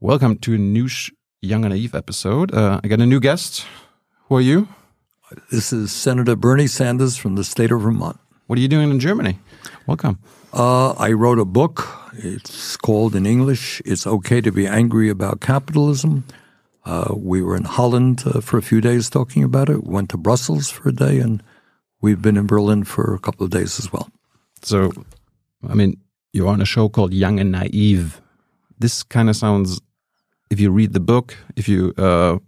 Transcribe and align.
Welcome 0.00 0.38
to 0.38 0.54
a 0.54 0.58
new 0.58 0.86
Sh- 0.86 1.10
Young 1.42 1.64
and 1.64 1.74
Naive 1.74 1.92
episode. 1.92 2.54
Uh, 2.54 2.80
I 2.84 2.86
got 2.86 3.00
a 3.00 3.06
new 3.06 3.18
guest. 3.18 3.66
Who 4.28 4.36
are 4.36 4.40
you? 4.40 4.68
This 5.50 5.72
is 5.72 5.90
Senator 5.90 6.36
Bernie 6.36 6.68
Sanders 6.68 7.16
from 7.16 7.34
the 7.34 7.42
state 7.42 7.72
of 7.72 7.80
Vermont. 7.80 8.16
What 8.46 8.60
are 8.60 8.62
you 8.62 8.68
doing 8.68 8.92
in 8.92 9.00
Germany? 9.00 9.40
Welcome. 9.88 10.20
Uh, 10.52 10.92
I 10.92 11.10
wrote 11.10 11.40
a 11.40 11.44
book. 11.44 11.88
It's 12.12 12.76
called 12.76 13.16
in 13.16 13.26
English, 13.26 13.82
It's 13.84 14.06
Okay 14.06 14.40
to 14.40 14.52
Be 14.52 14.68
Angry 14.68 15.08
About 15.10 15.40
Capitalism. 15.40 16.24
Uh, 16.84 17.12
we 17.16 17.42
were 17.42 17.56
in 17.56 17.64
Holland 17.64 18.22
uh, 18.24 18.40
for 18.40 18.56
a 18.56 18.62
few 18.62 18.80
days 18.80 19.10
talking 19.10 19.42
about 19.42 19.68
it. 19.68 19.82
We 19.82 19.94
Went 19.94 20.10
to 20.10 20.16
Brussels 20.16 20.70
for 20.70 20.90
a 20.90 20.92
day, 20.92 21.18
and 21.18 21.42
we've 22.00 22.22
been 22.22 22.36
in 22.36 22.46
Berlin 22.46 22.84
for 22.84 23.14
a 23.14 23.18
couple 23.18 23.44
of 23.44 23.50
days 23.50 23.80
as 23.80 23.92
well. 23.92 24.08
So, 24.62 24.92
I 25.68 25.74
mean, 25.74 26.00
you're 26.32 26.46
on 26.46 26.62
a 26.62 26.64
show 26.64 26.88
called 26.88 27.12
Young 27.12 27.40
and 27.40 27.50
Naive. 27.50 28.20
This 28.78 29.02
kind 29.02 29.28
of 29.28 29.34
sounds, 29.34 29.80
if 30.50 30.60
you 30.60 30.70
read 30.70 30.92
the 30.92 31.00
book, 31.00 31.36
if 31.56 31.68
you 31.68 31.92
uh, 31.98 32.38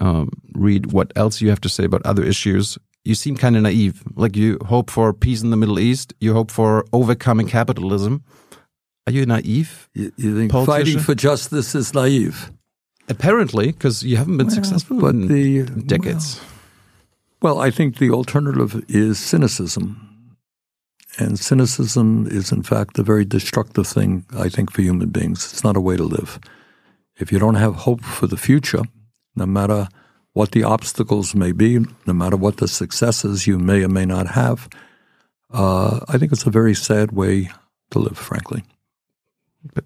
um, 0.00 0.30
read 0.54 0.92
what 0.92 1.12
else 1.16 1.40
you 1.40 1.48
have 1.50 1.60
to 1.62 1.68
say 1.68 1.84
about 1.84 2.02
other 2.04 2.22
issues, 2.22 2.78
you 3.04 3.14
seem 3.14 3.36
kind 3.36 3.56
of 3.56 3.62
naive. 3.62 4.02
Like 4.14 4.36
you 4.36 4.58
hope 4.66 4.90
for 4.90 5.12
peace 5.12 5.42
in 5.42 5.50
the 5.50 5.56
Middle 5.56 5.78
East, 5.78 6.14
you 6.20 6.32
hope 6.32 6.50
for 6.50 6.84
overcoming 6.92 7.48
capitalism. 7.48 8.22
Are 9.06 9.12
you 9.12 9.26
naive? 9.26 9.88
You, 9.94 10.12
you 10.16 10.36
think 10.38 10.52
fighting 10.66 11.00
for 11.00 11.14
justice 11.14 11.74
is 11.74 11.92
naive? 11.92 12.52
Apparently, 13.08 13.72
because 13.72 14.04
you 14.04 14.16
haven't 14.16 14.38
been 14.38 14.50
successful 14.50 15.00
but 15.00 15.14
in 15.14 15.26
the- 15.26 15.64
decades. 15.82 16.40
Well, 17.42 17.60
I 17.60 17.72
think 17.72 17.98
the 17.98 18.10
alternative 18.10 18.84
is 18.88 19.18
cynicism. 19.18 20.08
And 21.18 21.38
cynicism 21.38 22.28
is, 22.30 22.52
in 22.52 22.62
fact, 22.62 22.98
a 22.98 23.02
very 23.02 23.24
destructive 23.24 23.86
thing, 23.86 24.24
I 24.38 24.48
think, 24.48 24.70
for 24.70 24.80
human 24.80 25.08
beings. 25.08 25.52
It's 25.52 25.64
not 25.64 25.76
a 25.76 25.80
way 25.80 25.96
to 25.96 26.04
live. 26.04 26.38
If 27.16 27.30
you 27.32 27.38
don't 27.38 27.56
have 27.56 27.74
hope 27.76 28.02
for 28.02 28.26
the 28.26 28.36
future, 28.36 28.82
no 29.36 29.46
matter 29.46 29.88
what 30.32 30.52
the 30.52 30.64
obstacles 30.64 31.34
may 31.34 31.52
be, 31.52 31.78
no 32.06 32.12
matter 32.12 32.36
what 32.36 32.56
the 32.56 32.68
successes 32.68 33.46
you 33.46 33.58
may 33.58 33.84
or 33.84 33.88
may 33.88 34.06
not 34.06 34.28
have, 34.28 34.68
uh, 35.52 36.00
I 36.08 36.18
think 36.18 36.32
it's 36.32 36.46
a 36.46 36.50
very 36.50 36.74
sad 36.74 37.12
way 37.12 37.50
to 37.90 37.98
live, 37.98 38.16
frankly. 38.16 38.64
But 39.74 39.84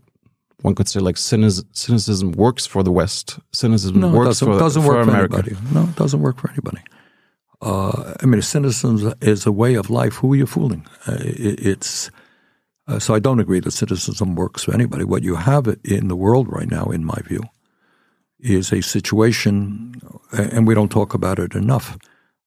one 0.62 0.74
could 0.74 0.88
say 0.88 1.00
like 1.00 1.16
cynicism 1.16 2.32
works 2.32 2.64
for 2.66 2.82
the 2.82 2.92
West. 2.92 3.38
Cynicism 3.52 4.00
No, 4.00 4.10
works 4.10 4.40
doesn't, 4.40 4.52
for, 4.52 4.58
doesn't 4.58 4.82
for 4.82 4.88
work 4.88 5.04
for 5.04 5.10
America. 5.10 5.38
anybody. 5.38 5.56
No, 5.74 5.82
it 5.84 5.96
doesn't 5.96 6.20
work 6.20 6.38
for 6.38 6.50
anybody. 6.50 6.80
Uh, 7.60 8.14
I 8.22 8.26
mean, 8.26 8.40
cynicism 8.42 9.14
is 9.20 9.46
a 9.46 9.52
way 9.52 9.74
of 9.74 9.90
life. 9.90 10.16
Who 10.16 10.32
are 10.32 10.36
you 10.36 10.46
fooling? 10.46 10.86
Uh, 11.08 11.16
it, 11.20 11.66
it's 11.66 12.10
uh, 12.88 12.98
so 12.98 13.14
I 13.14 13.18
don't 13.18 13.40
agree 13.40 13.60
that 13.60 13.72
cynicism 13.72 14.34
works 14.34 14.64
for 14.64 14.72
anybody. 14.72 15.04
What 15.04 15.24
you 15.24 15.36
have 15.36 15.76
in 15.84 16.08
the 16.08 16.16
world 16.16 16.46
right 16.50 16.70
now, 16.70 16.86
in 16.86 17.04
my 17.04 17.20
view, 17.24 17.42
is 18.38 18.72
a 18.72 18.80
situation, 18.80 20.00
and 20.32 20.66
we 20.66 20.74
don't 20.74 20.90
talk 20.90 21.14
about 21.14 21.38
it 21.38 21.54
enough. 21.54 21.98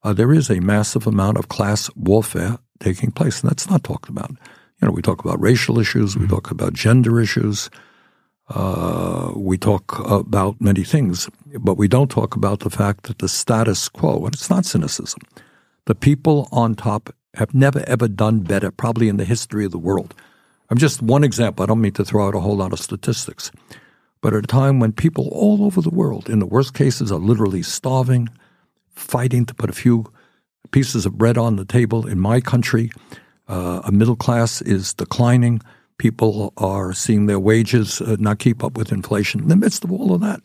Uh, 0.03 0.13
there 0.13 0.31
is 0.31 0.49
a 0.49 0.61
massive 0.61 1.05
amount 1.05 1.37
of 1.37 1.49
class 1.49 1.89
warfare 1.95 2.57
taking 2.79 3.11
place, 3.11 3.41
and 3.41 3.49
that's 3.49 3.69
not 3.69 3.83
talked 3.83 4.07
about. 4.07 4.31
You 4.81 4.87
know, 4.87 4.91
we 4.91 5.01
talk 5.01 5.23
about 5.23 5.41
racial 5.41 5.77
issues, 5.77 6.15
we 6.15 6.27
talk 6.27 6.51
about 6.51 6.73
gender 6.73 7.19
issues, 7.19 7.69
uh, 8.47 9.33
we 9.35 9.57
talk 9.57 9.99
about 10.09 10.61
many 10.61 10.83
things, 10.83 11.29
but 11.59 11.77
we 11.77 11.89
don't 11.89 12.09
talk 12.09 12.35
about 12.35 12.61
the 12.61 12.69
fact 12.69 13.03
that 13.03 13.19
the 13.19 13.27
status 13.27 13.89
quo, 13.89 14.25
and 14.25 14.33
it's 14.33 14.49
not 14.49 14.65
cynicism, 14.65 15.21
the 15.85 15.95
people 15.95 16.47
on 16.51 16.75
top 16.75 17.13
have 17.33 17.53
never 17.53 17.83
ever 17.87 18.07
done 18.07 18.39
better, 18.39 18.71
probably 18.71 19.09
in 19.09 19.17
the 19.17 19.25
history 19.25 19.65
of 19.65 19.71
the 19.71 19.77
world. 19.77 20.15
I'm 20.69 20.77
just 20.77 21.01
one 21.01 21.23
example. 21.23 21.63
I 21.63 21.65
don't 21.65 21.81
mean 21.81 21.93
to 21.93 22.05
throw 22.05 22.27
out 22.27 22.35
a 22.35 22.39
whole 22.39 22.57
lot 22.57 22.73
of 22.73 22.79
statistics, 22.79 23.51
but 24.21 24.33
at 24.33 24.43
a 24.43 24.47
time 24.47 24.79
when 24.79 24.91
people 24.91 25.29
all 25.31 25.63
over 25.63 25.81
the 25.81 25.89
world, 25.89 26.29
in 26.29 26.39
the 26.39 26.45
worst 26.45 26.73
cases, 26.73 27.11
are 27.11 27.19
literally 27.19 27.63
starving, 27.63 28.29
fighting 28.93 29.45
to 29.47 29.55
put 29.55 29.69
a 29.69 29.73
few 29.73 30.05
pieces 30.71 31.05
of 31.05 31.17
bread 31.17 31.37
on 31.37 31.55
the 31.55 31.65
table. 31.65 32.05
In 32.05 32.19
my 32.19 32.39
country, 32.39 32.91
uh, 33.47 33.81
a 33.83 33.91
middle 33.91 34.15
class 34.15 34.61
is 34.61 34.93
declining. 34.93 35.61
People 35.97 36.53
are 36.57 36.93
seeing 36.93 37.25
their 37.25 37.39
wages 37.39 37.99
uh, 38.01 38.15
not 38.19 38.39
keep 38.39 38.63
up 38.63 38.77
with 38.77 38.91
inflation. 38.91 39.41
In 39.41 39.47
the 39.47 39.55
midst 39.55 39.83
of 39.83 39.91
all 39.91 40.13
of 40.13 40.21
that, 40.21 40.41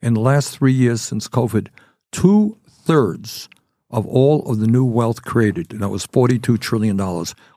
in 0.00 0.14
the 0.14 0.20
last 0.20 0.56
three 0.56 0.72
years 0.72 1.02
since 1.02 1.28
COVID, 1.28 1.68
two 2.10 2.56
thirds 2.68 3.48
of 3.90 4.06
all 4.06 4.50
of 4.50 4.60
the 4.60 4.66
new 4.66 4.84
wealth 4.84 5.22
created, 5.24 5.72
and 5.72 5.82
that 5.82 5.88
was 5.88 6.06
$42 6.06 6.58
trillion, 6.58 6.96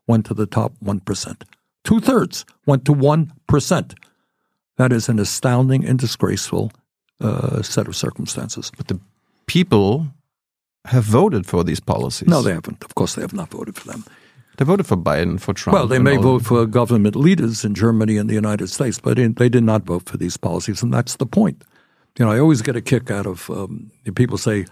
went 0.08 0.26
to 0.26 0.34
the 0.34 0.46
top 0.46 0.74
1%. 0.84 1.44
Two 1.84 2.00
thirds 2.00 2.46
went 2.66 2.86
to 2.86 2.94
1%. 2.94 3.94
That 4.78 4.92
is 4.92 5.10
an 5.10 5.20
astounding 5.20 5.86
and 5.86 6.00
disgraceful 6.00 6.72
uh, 7.20 7.62
set 7.62 7.88
of 7.88 7.96
circumstances. 7.96 8.72
But 8.76 8.88
the 8.88 9.00
people 9.46 10.08
have 10.86 11.04
voted 11.04 11.46
for 11.46 11.64
these 11.64 11.80
policies. 11.80 12.28
No, 12.28 12.42
they 12.42 12.54
haven't. 12.54 12.84
Of 12.84 12.96
course, 12.96 13.16
they 13.16 13.22
have 13.22 13.34
not 13.34 13.50
voted 13.50 13.76
for 13.76 13.88
them. 13.88 14.06
They 14.58 14.66
voted 14.66 14.86
for 14.86 14.98
Biden, 14.98 15.40
for 15.40 15.54
Trump. 15.54 15.74
Well, 15.74 15.88
they 15.88 16.00
may 16.00 16.18
vote 16.18 16.44
for 16.44 16.66
government 16.66 17.16
leaders 17.16 17.64
in 17.64 17.74
Germany 17.74 18.18
and 18.18 18.30
the 18.30 18.34
United 18.34 18.68
States, 18.68 19.00
but 19.00 19.18
in, 19.18 19.34
they 19.34 19.50
did 19.50 19.64
not 19.64 19.84
vote 19.84 20.08
for 20.08 20.18
these 20.18 20.38
policies, 20.38 20.84
and 20.84 20.94
that's 20.94 21.16
the 21.16 21.26
point. 21.26 21.64
You 22.18 22.26
know, 22.26 22.32
I 22.32 22.40
always 22.40 22.62
get 22.62 22.76
a 22.76 22.82
kick 22.82 23.10
out 23.10 23.26
of 23.26 23.50
um, 23.50 23.92
people 24.16 24.38
say 24.38 24.66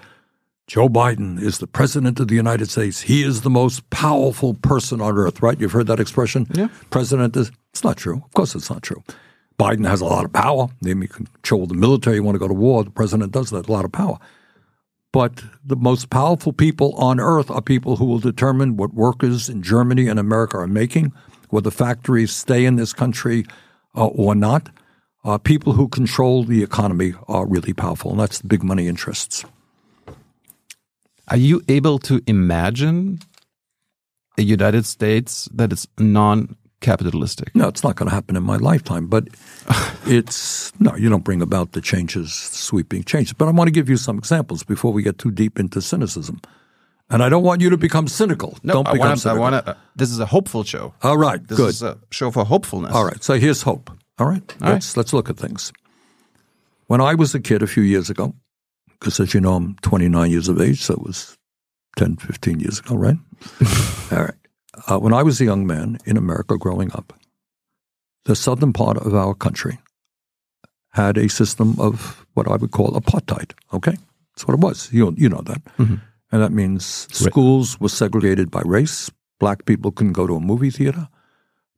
Joe 0.70 0.88
Biden 0.88 1.42
is 1.42 1.58
the 1.58 1.66
president 1.66 2.20
of 2.20 2.28
the 2.28 2.36
United 2.36 2.70
States. 2.70 3.02
He 3.02 3.24
is 3.24 3.42
the 3.42 3.50
most 3.50 3.90
powerful 3.90 4.54
person 4.54 5.02
on 5.02 5.18
earth, 5.18 5.42
right? 5.42 5.60
You've 5.60 5.72
heard 5.72 5.88
that 5.88 6.00
expression. 6.00 6.46
Yeah. 6.54 6.68
President 6.92 7.36
is. 7.36 7.52
It's 7.72 7.84
not 7.84 7.98
true. 7.98 8.22
Of 8.24 8.34
course, 8.36 8.54
it's 8.54 8.70
not 8.70 8.84
true. 8.84 9.04
Biden 9.60 9.88
has 9.88 10.00
a 10.00 10.06
lot 10.06 10.26
of 10.26 10.32
power. 10.32 10.68
They 10.84 10.94
may 10.94 11.08
control 11.08 11.66
the 11.66 11.74
military. 11.74 12.18
You 12.18 12.24
want 12.24 12.36
to 12.36 12.40
go 12.40 12.48
to 12.48 12.54
war. 12.54 12.84
The 12.84 12.92
president 12.92 13.32
does 13.32 13.50
that. 13.50 13.68
A 13.68 13.72
lot 13.72 13.84
of 13.84 13.92
power. 13.92 14.20
But 15.12 15.44
the 15.66 15.76
most 15.76 16.12
powerful 16.12 16.54
people 16.54 16.94
on 16.98 17.20
earth 17.20 17.50
are 17.50 17.64
people 17.64 17.96
who 17.96 18.06
will 18.06 18.20
determine 18.20 18.78
what 18.78 18.94
workers 18.94 19.50
in 19.50 19.64
Germany 19.64 20.08
and 20.08 20.20
America 20.20 20.58
are 20.58 20.68
making, 20.68 21.14
whether 21.50 21.72
factories 21.72 22.32
stay 22.32 22.66
in 22.66 22.76
this 22.76 22.94
country 22.94 23.44
uh, 23.96 24.06
or 24.06 24.36
not. 24.36 24.70
Uh, 25.26 25.40
people 25.40 25.74
who 25.74 25.88
control 25.88 26.44
the 26.44 26.62
economy 26.62 27.16
are 27.28 27.48
really 27.48 27.74
powerful, 27.74 28.12
and 28.12 28.20
that's 28.20 28.38
the 28.38 28.48
big 28.48 28.64
money 28.64 28.88
interests. 28.88 29.44
Are 31.30 31.38
you 31.38 31.62
able 31.68 32.00
to 32.00 32.22
imagine 32.28 33.20
a 34.38 34.42
United 34.42 34.86
States 34.86 35.48
that 35.54 35.72
is 35.72 35.88
non-capitalistic? 36.00 37.54
No, 37.56 37.68
it's 37.68 37.84
not 37.84 37.96
going 37.96 38.10
to 38.10 38.16
happen 38.16 38.36
in 38.36 38.44
my 38.44 38.58
lifetime, 38.58 39.08
but 39.08 39.28
it's 40.06 40.72
no, 40.80 40.96
you 40.96 41.10
don't 41.10 41.24
bring 41.24 41.42
about 41.42 41.74
the 41.74 41.82
changes, 41.82 42.34
sweeping 42.34 43.04
changes. 43.04 43.34
But 43.34 43.48
I 43.48 43.52
want 43.52 43.68
to 43.68 43.72
give 43.72 43.90
you 43.90 43.98
some 43.98 44.18
examples 44.18 44.64
before 44.64 44.92
we 44.92 45.04
get 45.04 45.18
too 45.18 45.32
deep 45.32 45.60
into 45.60 45.82
cynicism. 45.82 46.40
And 47.12 47.24
I 47.24 47.30
don't 47.30 47.44
want 47.44 47.62
you 47.62 47.70
to 47.72 47.78
become 47.78 48.08
cynical. 48.08 48.58
don't 48.64 48.88
I 48.88 48.94
become 48.94 49.10
wanna, 49.10 49.30
I 49.30 49.34
wanna, 49.34 49.64
uh, 49.66 49.74
this 49.96 50.12
is 50.12 50.20
a 50.20 50.28
hopeful 50.28 50.64
show. 50.64 50.94
All 51.02 51.18
right, 51.18 51.46
This 51.48 51.58
good. 51.58 51.70
is 51.70 51.82
a 51.82 51.98
show 52.12 52.30
for 52.32 52.46
hopefulness. 52.46 52.94
All 52.94 53.04
right, 53.06 53.24
so 53.24 53.34
here's 53.40 53.64
hope. 53.64 53.90
All 54.20 54.28
right, 54.28 54.56
All 54.62 54.70
let's 54.74 54.96
let's 54.98 55.12
look 55.14 55.30
at 55.30 55.38
things. 55.38 55.72
When 56.88 57.02
I 57.02 57.16
was 57.16 57.34
a 57.36 57.40
kid 57.40 57.62
a 57.64 57.68
few 57.68 57.84
years 57.84 58.10
ago, 58.12 58.34
because 59.00 59.20
as 59.20 59.34
you 59.34 59.42
know, 59.42 59.54
I'm 59.54 59.76
29 59.82 60.30
years 60.30 60.50
of 60.50 60.60
age, 60.60 60.82
so 60.82 60.94
it 60.94 61.02
was 61.02 61.38
10, 61.98 62.18
15 62.18 62.60
years 62.60 62.80
ago, 62.80 62.96
right? 62.96 63.18
All 64.12 64.24
right. 64.24 64.34
Uh, 64.88 65.00
when 65.00 65.14
I 65.14 65.24
was 65.24 65.42
a 65.42 65.46
young 65.46 65.66
man 65.66 65.98
in 66.06 66.18
America 66.18 66.58
growing 66.58 66.92
up, 66.94 67.14
the 68.26 68.36
southern 68.36 68.74
part 68.74 68.98
of 68.98 69.14
our 69.14 69.34
country 69.34 69.80
had 70.92 71.18
a 71.18 71.30
system 71.30 71.80
of 71.80 72.26
what 72.34 72.48
I 72.48 72.56
would 72.56 72.72
call 72.72 72.92
apartheid. 72.92 73.52
Okay, 73.74 73.98
that's 74.34 74.48
what 74.48 74.54
it 74.54 74.60
was. 74.60 74.92
You 74.92 75.14
you 75.18 75.30
know 75.30 75.42
that, 75.42 75.62
and 76.32 76.42
that 76.42 76.52
means 76.52 77.08
schools 77.12 77.80
were 77.80 77.90
segregated 77.90 78.52
by 78.52 78.62
race. 78.66 79.12
Black 79.40 79.66
people 79.66 79.92
couldn't 79.92 80.14
go 80.14 80.28
to 80.28 80.36
a 80.36 80.40
movie 80.40 80.70
theater. 80.70 81.08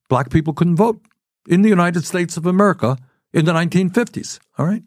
Black 0.09 0.29
people 0.29 0.53
couldn't 0.53 0.75
vote 0.75 0.99
in 1.47 1.61
the 1.61 1.69
United 1.69 2.05
States 2.05 2.37
of 2.37 2.45
America 2.45 2.97
in 3.33 3.45
the 3.45 3.53
1950s. 3.53 4.39
All 4.57 4.65
right, 4.65 4.83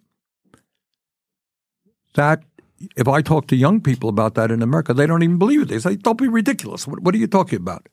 that 2.15 2.43
if 2.97 3.09
I 3.09 3.22
talk 3.22 3.47
to 3.49 3.57
young 3.57 3.81
people 3.81 4.09
about 4.09 4.34
that 4.34 4.51
in 4.51 4.63
America, 4.63 4.93
they 4.93 5.07
don't 5.07 5.22
even 5.22 5.39
believe 5.39 5.63
it. 5.63 5.69
They 5.69 5.78
say, 5.78 5.97
"Don't 5.97 6.19
be 6.19 6.28
ridiculous. 6.28 6.87
What, 6.87 7.01
what 7.01 7.15
are 7.15 7.19
you 7.19 7.27
talking 7.27 7.59
about?" 7.59 7.89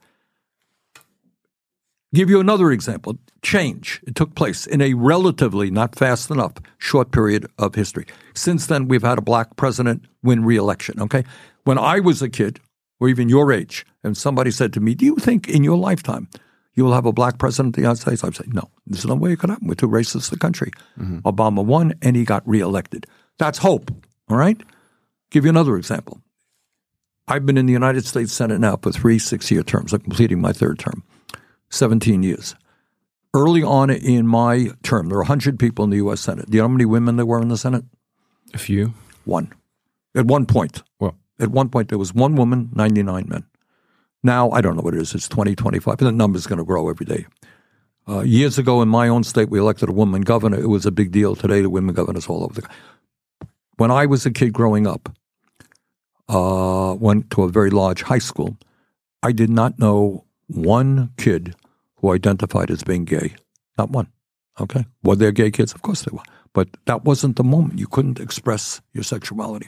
Give 2.14 2.30
you 2.30 2.42
another 2.42 2.72
example. 2.72 3.18
Change. 3.42 4.02
It 4.06 4.16
took 4.16 4.36
place 4.36 4.68
in 4.68 4.82
a 4.82 4.94
relatively, 4.96 5.72
not 5.72 5.96
fast 5.96 6.30
enough, 6.30 6.54
short 6.78 7.12
period 7.12 7.48
of 7.58 7.76
history. 7.76 8.06
Since 8.34 8.68
then, 8.68 8.90
we've 8.90 9.02
had 9.02 9.18
a 9.18 9.22
black 9.22 9.56
president 9.56 10.06
win 10.22 10.44
re-election. 10.44 11.00
Okay, 11.02 11.24
when 11.64 11.78
I 11.78 12.02
was 12.02 12.22
a 12.22 12.30
kid, 12.30 12.60
or 13.00 13.08
even 13.08 13.30
your 13.30 13.52
age, 13.54 13.86
and 14.04 14.18
somebody 14.18 14.52
said 14.52 14.74
to 14.74 14.82
me, 14.82 14.94
"Do 14.94 15.06
you 15.06 15.16
think 15.16 15.48
in 15.48 15.64
your 15.64 15.78
lifetime 15.78 16.28
you 16.74 16.84
will 16.84 16.94
have 16.94 17.06
a 17.06 17.14
black 17.14 17.38
president 17.38 17.70
of 17.70 17.76
the 17.76 17.82
United 17.82 18.02
States?" 18.02 18.24
I'd 18.24 18.36
say, 18.36 18.46
"No, 18.48 18.70
there's 18.86 19.06
no 19.06 19.16
way 19.16 19.32
it 19.32 19.40
could 19.40 19.50
happen. 19.50 19.68
We're 19.68 19.76
too 19.76 19.88
racist 19.88 20.34
a 20.34 20.38
country." 20.38 20.72
Mm-hmm. 21.00 21.20
Obama 21.20 21.64
won, 21.64 21.94
and 22.02 22.18
he 22.18 22.26
got 22.26 22.44
re-elected. 22.46 23.08
That's 23.40 23.60
hope. 23.60 23.90
All 24.32 24.38
right. 24.38 24.60
Give 25.30 25.44
you 25.44 25.50
another 25.50 25.76
example. 25.76 26.22
I've 27.28 27.46
been 27.46 27.58
in 27.58 27.66
the 27.66 27.74
United 27.74 28.06
States 28.06 28.32
Senate 28.32 28.60
now 28.60 28.78
for 28.78 28.92
three 28.92 29.20
six-year 29.20 29.64
terms. 29.64 29.94
I'm 29.94 30.02
completing 30.02 30.40
my 30.42 30.54
third 30.54 30.80
term. 30.80 31.04
17 31.70 32.24
years. 32.24 32.56
Early 33.34 33.64
on 33.64 33.90
in 33.90 34.28
my 34.28 34.70
term, 34.84 35.10
there 35.10 35.18
were 35.18 35.24
100 35.24 35.60
people 35.60 35.84
in 35.84 35.90
the 35.90 35.98
U.S. 35.98 36.22
Senate. 36.22 36.50
Do 36.50 36.56
you 36.58 36.62
know 36.62 36.68
how 36.68 36.74
many 36.74 36.86
women 36.86 37.16
there 37.16 37.26
were 37.26 37.42
in 37.42 37.50
the 37.50 37.58
Senate? 37.58 37.86
A 38.54 38.58
few. 38.58 38.94
One. 39.24 39.54
At 40.16 40.26
one 40.26 40.46
point. 40.46 40.84
Well, 41.00 41.16
At 41.40 41.50
one 41.50 41.70
point, 41.70 41.90
there 41.90 41.98
was 41.98 42.14
one 42.14 42.36
woman, 42.36 42.70
99 42.74 43.26
men. 43.30 43.46
Now, 44.24 44.52
I 44.52 44.62
don't 44.62 44.76
know 44.76 44.82
what 44.82 44.94
it 44.94 45.02
is. 45.02 45.16
It's 45.16 45.30
20, 45.30 45.56
25. 45.56 45.98
But 45.98 46.06
the 46.06 46.12
number's 46.12 46.48
going 46.48 46.60
to 46.60 46.66
grow 46.66 46.90
every 46.90 47.06
day. 47.06 47.26
Uh, 48.08 48.22
years 48.22 48.58
ago 48.58 48.82
in 48.82 48.90
my 48.90 49.08
own 49.08 49.24
state, 49.24 49.50
we 49.50 49.60
elected 49.60 49.88
a 49.88 49.94
woman 49.94 50.22
governor. 50.22 50.60
It 50.60 50.68
was 50.68 50.86
a 50.86 50.92
big 50.92 51.12
deal. 51.12 51.36
Today, 51.36 51.62
the 51.62 51.70
women 51.70 51.96
governors 51.96 52.28
all 52.28 52.44
over 52.44 52.60
the 52.62 52.68
When 53.82 53.90
I 53.90 54.06
was 54.06 54.28
a 54.28 54.32
kid 54.32 54.54
growing 54.54 54.86
up, 54.86 55.10
uh, 56.30 56.96
went 57.00 57.32
to 57.32 57.42
a 57.42 57.50
very 57.50 57.72
large 57.72 58.04
high 58.04 58.20
school, 58.20 58.56
I 59.24 59.32
did 59.32 59.50
not 59.50 59.80
know 59.80 60.24
one 60.46 61.10
kid 61.18 61.56
who 61.96 62.14
identified 62.14 62.70
as 62.70 62.84
being 62.84 63.06
gay. 63.06 63.34
Not 63.80 63.90
one. 63.90 64.08
Okay. 64.60 64.86
Were 65.02 65.16
there 65.16 65.32
gay 65.32 65.50
kids? 65.50 65.74
Of 65.74 65.82
course 65.82 66.04
there 66.04 66.14
were. 66.14 66.28
But 66.54 66.68
that 66.86 67.06
wasn't 67.06 67.38
the 67.38 67.44
moment. 67.44 67.80
You 67.80 67.88
couldn't 67.88 68.20
express 68.20 68.82
your 68.94 69.04
sexuality. 69.04 69.68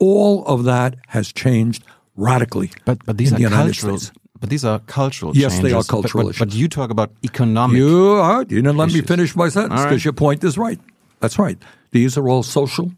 All 0.00 0.44
of 0.46 0.64
that 0.64 0.96
has 1.06 1.32
changed 1.32 1.84
radically. 2.16 2.72
but 2.84 2.98
but 3.06 3.16
these 3.16 3.32
are 3.32 3.38
the 3.38 3.48
cultural. 3.48 4.00
But 4.40 4.50
these 4.50 4.64
are 4.64 4.80
cultural. 4.80 5.36
Yes, 5.36 5.60
they 5.60 5.68
are 5.68 5.70
changes. 5.70 5.86
But- 5.86 5.92
cultural 5.92 6.24
but, 6.24 6.38
but, 6.40 6.48
issues. 6.48 6.60
you 6.60 6.68
talk 6.68 6.90
about 6.90 7.12
economic. 7.22 7.76
You, 7.76 8.14
are, 8.14 8.40
you 8.40 8.60
didn't 8.60 8.76
let 8.76 8.92
me 8.92 9.02
finish 9.02 9.36
my 9.36 9.48
sentence 9.50 9.78
All 9.78 9.84
right. 9.84 9.90
because 9.90 10.04
your 10.04 10.14
point 10.14 10.42
is 10.42 10.58
right. 10.58 10.80
That's 11.20 11.38
right. 11.38 11.58
These 11.92 12.18
are 12.18 12.28
all 12.28 12.42
social, 12.42 12.90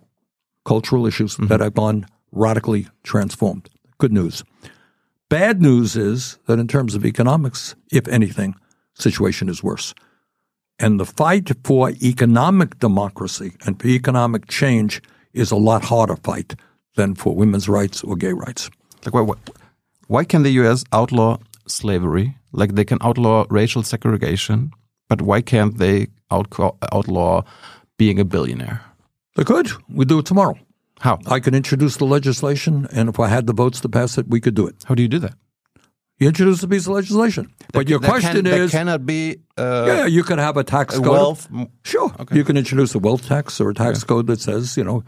cultural 0.64 1.06
issues 1.06 1.34
Mm-hmm. 1.34 1.46
that 1.48 1.60
have 1.60 1.74
gone 1.74 2.06
radically 2.32 2.88
transformed. 3.02 3.68
Good 3.98 4.12
news. 4.12 4.42
Bad 5.28 5.60
news 5.62 5.96
is 5.96 6.38
that 6.46 6.58
in 6.58 6.68
terms 6.68 6.94
of 6.94 7.04
economics, 7.04 7.74
if 7.90 8.06
anything, 8.08 8.54
situation 8.94 9.48
is 9.48 9.62
worse. 9.62 9.94
And 10.78 10.98
the 11.00 11.06
fight 11.06 11.50
for 11.64 11.90
economic 12.02 12.78
democracy 12.80 13.52
and 13.64 13.80
for 13.80 13.88
economic 13.88 14.48
change 14.48 15.00
is 15.32 15.50
a 15.50 15.56
lot 15.56 15.84
harder 15.84 16.16
fight 16.16 16.54
than 16.96 17.14
for 17.14 17.34
women's 17.34 17.68
rights 17.68 18.02
or 18.04 18.16
gay 18.16 18.32
rights. 18.32 18.70
Like, 19.04 19.14
why, 19.14 19.34
why, 20.08 20.24
can 20.24 20.42
the 20.42 20.50
U.S. 20.62 20.84
outlaw 20.92 21.38
slavery? 21.66 22.36
Like, 22.52 22.74
they 22.74 22.84
can 22.84 22.98
outlaw 23.00 23.46
racial 23.50 23.82
segregation, 23.82 24.70
but 25.08 25.22
why 25.22 25.40
can't 25.42 25.78
they 25.78 26.08
outlaw 26.30 27.42
being 27.96 28.18
a 28.20 28.24
billionaire? 28.24 28.80
They 29.34 29.44
could. 29.44 29.70
We 29.88 30.04
do 30.04 30.18
it 30.20 30.26
tomorrow. 30.26 30.58
How? 31.00 31.18
I 31.26 31.40
could 31.40 31.54
introduce 31.54 31.96
the 31.96 32.04
legislation, 32.04 32.86
and 32.92 33.08
if 33.08 33.18
I 33.18 33.28
had 33.28 33.46
the 33.46 33.52
votes 33.52 33.80
to 33.80 33.88
pass 33.88 34.16
it, 34.16 34.28
we 34.28 34.40
could 34.40 34.54
do 34.54 34.66
it. 34.66 34.76
How 34.84 34.94
do 34.94 35.02
you 35.02 35.08
do 35.08 35.18
that? 35.18 35.34
You 36.18 36.28
introduce 36.28 36.62
a 36.62 36.68
piece 36.68 36.86
of 36.86 36.92
legislation. 36.92 37.52
But 37.72 37.88
your 37.88 37.98
question 37.98 38.44
can, 38.44 38.46
is, 38.46 38.70
cannot 38.70 39.04
be 39.04 39.38
uh, 39.58 39.84
yeah, 39.86 40.06
you 40.06 40.22
can 40.22 40.38
have 40.38 40.56
a 40.56 40.62
tax 40.62 40.94
a 40.94 40.98
code. 40.98 41.08
wealth. 41.08 41.48
Sure. 41.82 42.12
You 42.30 42.44
can 42.44 42.56
introduce 42.56 42.94
a 42.94 43.00
wealth 43.00 43.26
tax 43.26 43.60
or 43.60 43.70
a 43.70 43.74
tax 43.74 44.04
code 44.04 44.28
that 44.28 44.40
says, 44.40 44.76
you 44.76 44.84
know, 44.84 45.02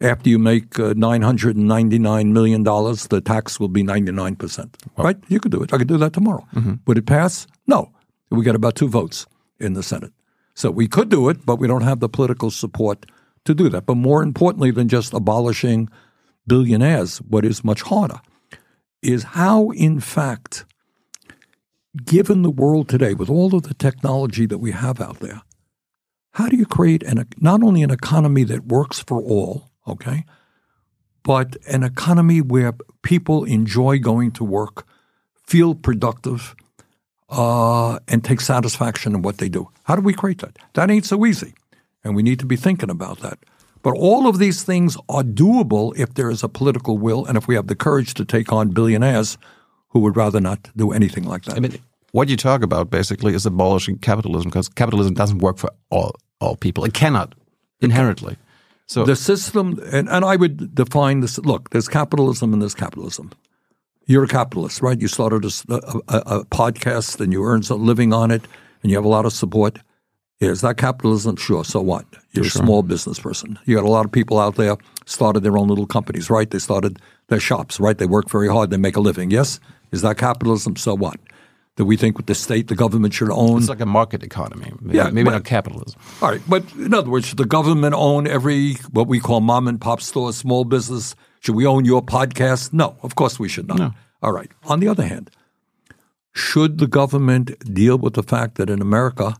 after 0.00 0.28
you 0.28 0.38
make 0.38 0.78
uh, 0.78 0.94
$999 0.94 2.32
million, 2.32 2.62
the 2.64 3.22
tax 3.24 3.60
will 3.60 3.68
be 3.68 3.84
99%. 3.84 4.74
Right? 4.96 5.16
You 5.28 5.38
could 5.38 5.52
do 5.52 5.62
it. 5.62 5.72
I 5.72 5.78
could 5.78 5.88
do 5.88 5.96
that 5.98 6.12
tomorrow. 6.12 6.46
Mm-hmm. 6.54 6.74
Would 6.86 6.98
it 6.98 7.06
pass? 7.06 7.46
No. 7.66 7.92
We 8.30 8.44
got 8.44 8.56
about 8.56 8.74
two 8.74 8.88
votes 8.88 9.26
in 9.60 9.74
the 9.74 9.82
Senate. 9.82 10.12
So 10.54 10.70
we 10.70 10.88
could 10.88 11.08
do 11.08 11.28
it, 11.28 11.46
but 11.46 11.56
we 11.56 11.68
don't 11.68 11.82
have 11.82 12.00
the 12.00 12.08
political 12.08 12.50
support 12.50 13.06
to 13.48 13.54
do 13.54 13.68
that. 13.70 13.86
But 13.86 13.96
more 13.96 14.22
importantly 14.22 14.70
than 14.70 14.88
just 14.88 15.12
abolishing 15.12 15.88
billionaires, 16.46 17.18
what 17.18 17.44
is 17.44 17.64
much 17.64 17.82
harder 17.82 18.20
is 19.02 19.22
how, 19.22 19.70
in 19.70 20.00
fact, 20.00 20.64
given 22.04 22.42
the 22.42 22.50
world 22.50 22.88
today, 22.88 23.14
with 23.14 23.30
all 23.30 23.54
of 23.54 23.62
the 23.62 23.74
technology 23.74 24.46
that 24.46 24.58
we 24.58 24.72
have 24.72 25.00
out 25.00 25.18
there, 25.20 25.42
how 26.32 26.48
do 26.48 26.56
you 26.56 26.66
create 26.66 27.02
an, 27.02 27.26
not 27.40 27.62
only 27.62 27.82
an 27.82 27.90
economy 27.90 28.44
that 28.44 28.66
works 28.66 28.98
for 29.00 29.20
all, 29.22 29.70
okay, 29.86 30.24
but 31.22 31.56
an 31.66 31.82
economy 31.82 32.40
where 32.40 32.74
people 33.02 33.44
enjoy 33.44 33.98
going 33.98 34.30
to 34.32 34.44
work, 34.44 34.86
feel 35.46 35.74
productive, 35.74 36.54
uh, 37.30 37.98
and 38.08 38.24
take 38.24 38.40
satisfaction 38.40 39.14
in 39.14 39.22
what 39.22 39.38
they 39.38 39.48
do? 39.48 39.68
How 39.84 39.96
do 39.96 40.02
we 40.02 40.12
create 40.12 40.38
that? 40.38 40.58
That 40.74 40.90
ain't 40.90 41.06
so 41.06 41.24
easy, 41.24 41.54
and 42.08 42.16
we 42.16 42.22
need 42.22 42.40
to 42.40 42.46
be 42.46 42.56
thinking 42.56 42.90
about 42.90 43.20
that. 43.20 43.38
But 43.82 43.94
all 43.96 44.26
of 44.26 44.38
these 44.38 44.64
things 44.64 44.96
are 45.08 45.22
doable 45.22 45.96
if 45.96 46.14
there 46.14 46.30
is 46.30 46.42
a 46.42 46.48
political 46.48 46.98
will 46.98 47.24
and 47.24 47.38
if 47.38 47.46
we 47.46 47.54
have 47.54 47.68
the 47.68 47.76
courage 47.76 48.14
to 48.14 48.24
take 48.24 48.52
on 48.52 48.70
billionaires 48.70 49.38
who 49.90 50.00
would 50.00 50.16
rather 50.16 50.40
not 50.40 50.70
do 50.76 50.90
anything 50.90 51.24
like 51.24 51.44
that. 51.44 51.56
I 51.56 51.60
mean, 51.60 51.78
what 52.12 52.28
you 52.28 52.36
talk 52.36 52.62
about 52.62 52.90
basically 52.90 53.34
is 53.34 53.46
abolishing 53.46 53.98
capitalism 53.98 54.50
because 54.50 54.68
capitalism 54.68 55.14
doesn't 55.14 55.38
work 55.38 55.58
for 55.58 55.70
all 55.90 56.16
all 56.40 56.56
people. 56.56 56.84
It 56.84 56.94
cannot 56.94 57.34
inherently. 57.80 58.36
So 58.86 59.04
the 59.04 59.16
system, 59.16 59.80
and, 59.92 60.08
and 60.08 60.24
I 60.24 60.36
would 60.36 60.74
define 60.74 61.20
this 61.20 61.38
look, 61.38 61.70
there's 61.70 61.88
capitalism 61.88 62.52
and 62.52 62.62
there's 62.62 62.74
capitalism. 62.74 63.30
You're 64.06 64.24
a 64.24 64.28
capitalist, 64.28 64.80
right? 64.80 64.98
You 64.98 65.08
started 65.08 65.44
a 65.44 66.44
podcast 66.46 67.20
and 67.20 67.30
you 67.30 67.44
earn 67.44 67.62
a 67.68 67.74
living 67.74 68.14
on 68.14 68.30
it 68.30 68.42
and 68.82 68.90
you 68.90 68.96
have 68.96 69.04
a 69.04 69.08
lot 69.08 69.26
of 69.26 69.34
support. 69.34 69.78
Is 70.40 70.60
that 70.60 70.76
capitalism? 70.76 71.36
Sure. 71.36 71.64
So 71.64 71.80
what? 71.80 72.04
You're 72.32 72.46
a 72.46 72.50
small 72.50 72.82
business 72.82 73.18
person. 73.18 73.58
You 73.64 73.74
got 73.74 73.84
a 73.84 73.88
lot 73.90 74.04
of 74.04 74.12
people 74.12 74.38
out 74.38 74.54
there 74.54 74.76
started 75.04 75.40
their 75.42 75.58
own 75.58 75.66
little 75.68 75.86
companies, 75.86 76.30
right? 76.30 76.48
They 76.48 76.60
started 76.60 77.00
their 77.26 77.40
shops, 77.40 77.80
right? 77.80 77.98
They 77.98 78.06
work 78.06 78.30
very 78.30 78.48
hard. 78.48 78.70
They 78.70 78.76
make 78.76 78.96
a 78.96 79.00
living. 79.00 79.30
Yes. 79.32 79.58
Is 79.90 80.02
that 80.02 80.16
capitalism? 80.16 80.76
So 80.76 80.94
what? 80.94 81.18
That 81.76 81.86
we 81.86 81.96
think 81.96 82.24
the 82.26 82.34
state, 82.34 82.68
the 82.68 82.74
government 82.76 83.14
should 83.14 83.30
own? 83.30 83.58
it's 83.58 83.68
like 83.68 83.80
a 83.80 83.86
market 83.86 84.22
economy. 84.22 84.72
Maybe, 84.80 84.96
Yeah, 84.98 85.10
maybe 85.10 85.24
but- 85.24 85.30
not 85.32 85.44
capitalism. 85.44 86.00
All 86.22 86.28
right, 86.30 86.40
but 86.48 86.64
in 86.74 86.92
other 86.94 87.10
words, 87.10 87.26
should 87.26 87.38
the 87.38 87.44
government 87.44 87.94
own 87.96 88.26
every 88.26 88.74
what 88.92 89.06
we 89.08 89.18
call 89.20 89.40
mom 89.40 89.66
and 89.68 89.80
pop 89.80 90.00
store, 90.00 90.32
small 90.32 90.64
business? 90.64 91.14
Should 91.40 91.54
we 91.54 91.66
own 91.66 91.84
your 91.84 92.02
podcast? 92.02 92.72
No, 92.72 92.96
of 93.02 93.14
course 93.14 93.38
we 93.38 93.48
should 93.48 93.68
not. 93.68 93.78
No. 93.78 93.92
All 94.22 94.32
right. 94.32 94.50
On 94.66 94.80
the 94.80 94.88
other 94.88 95.04
hand, 95.06 95.30
should 96.32 96.78
the 96.78 96.86
government 96.88 97.52
deal 97.72 97.96
with 97.96 98.14
the 98.14 98.22
fact 98.24 98.56
that 98.56 98.68
in 98.70 98.80
America 98.82 99.36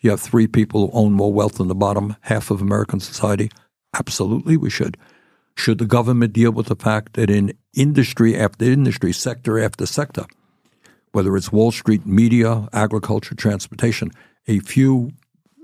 you 0.00 0.10
have 0.10 0.20
three 0.20 0.46
people 0.46 0.86
who 0.86 0.92
own 0.92 1.12
more 1.12 1.32
wealth 1.32 1.54
than 1.54 1.68
the 1.68 1.74
bottom 1.74 2.16
half 2.22 2.50
of 2.50 2.60
American 2.60 3.00
society? 3.00 3.50
Absolutely, 3.94 4.56
we 4.56 4.70
should. 4.70 4.96
Should 5.56 5.78
the 5.78 5.86
government 5.86 6.32
deal 6.32 6.52
with 6.52 6.66
the 6.66 6.76
fact 6.76 7.14
that 7.14 7.30
in 7.30 7.52
industry 7.74 8.36
after 8.36 8.64
industry, 8.64 9.12
sector 9.12 9.58
after 9.58 9.86
sector, 9.86 10.24
whether 11.12 11.36
it's 11.36 11.52
Wall 11.52 11.70
Street, 11.70 12.06
media, 12.06 12.68
agriculture, 12.72 13.34
transportation, 13.34 14.10
a 14.46 14.60
few 14.60 15.10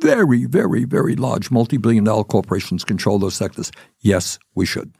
very, 0.00 0.44
very, 0.44 0.84
very 0.84 1.16
large 1.16 1.50
multi 1.50 1.78
billion 1.78 2.04
dollar 2.04 2.24
corporations 2.24 2.84
control 2.84 3.18
those 3.18 3.34
sectors? 3.34 3.70
Yes, 4.00 4.38
we 4.54 4.66
should. 4.66 4.92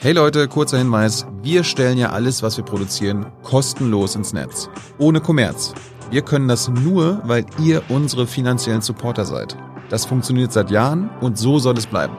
Hey 0.00 0.12
Leute, 0.14 0.48
kurzer 0.48 0.78
Hinweis. 0.78 1.26
Wir 1.42 1.62
stellen 1.62 1.98
ja 1.98 2.10
alles, 2.10 2.42
was 2.42 2.56
wir 2.56 2.64
produzieren, 2.64 3.26
kostenlos 3.42 4.16
ins 4.16 4.32
Netz. 4.32 4.68
Ohne 4.98 5.20
Kommerz. 5.20 5.74
Wir 6.10 6.22
können 6.22 6.48
das 6.48 6.68
nur, 6.68 7.20
weil 7.24 7.44
ihr 7.60 7.82
unsere 7.88 8.26
finanziellen 8.26 8.80
Supporter 8.80 9.24
seid. 9.24 9.56
Das 9.88 10.04
funktioniert 10.04 10.52
seit 10.52 10.70
Jahren 10.70 11.10
und 11.20 11.38
so 11.38 11.58
soll 11.58 11.76
es 11.78 11.86
bleiben. 11.86 12.16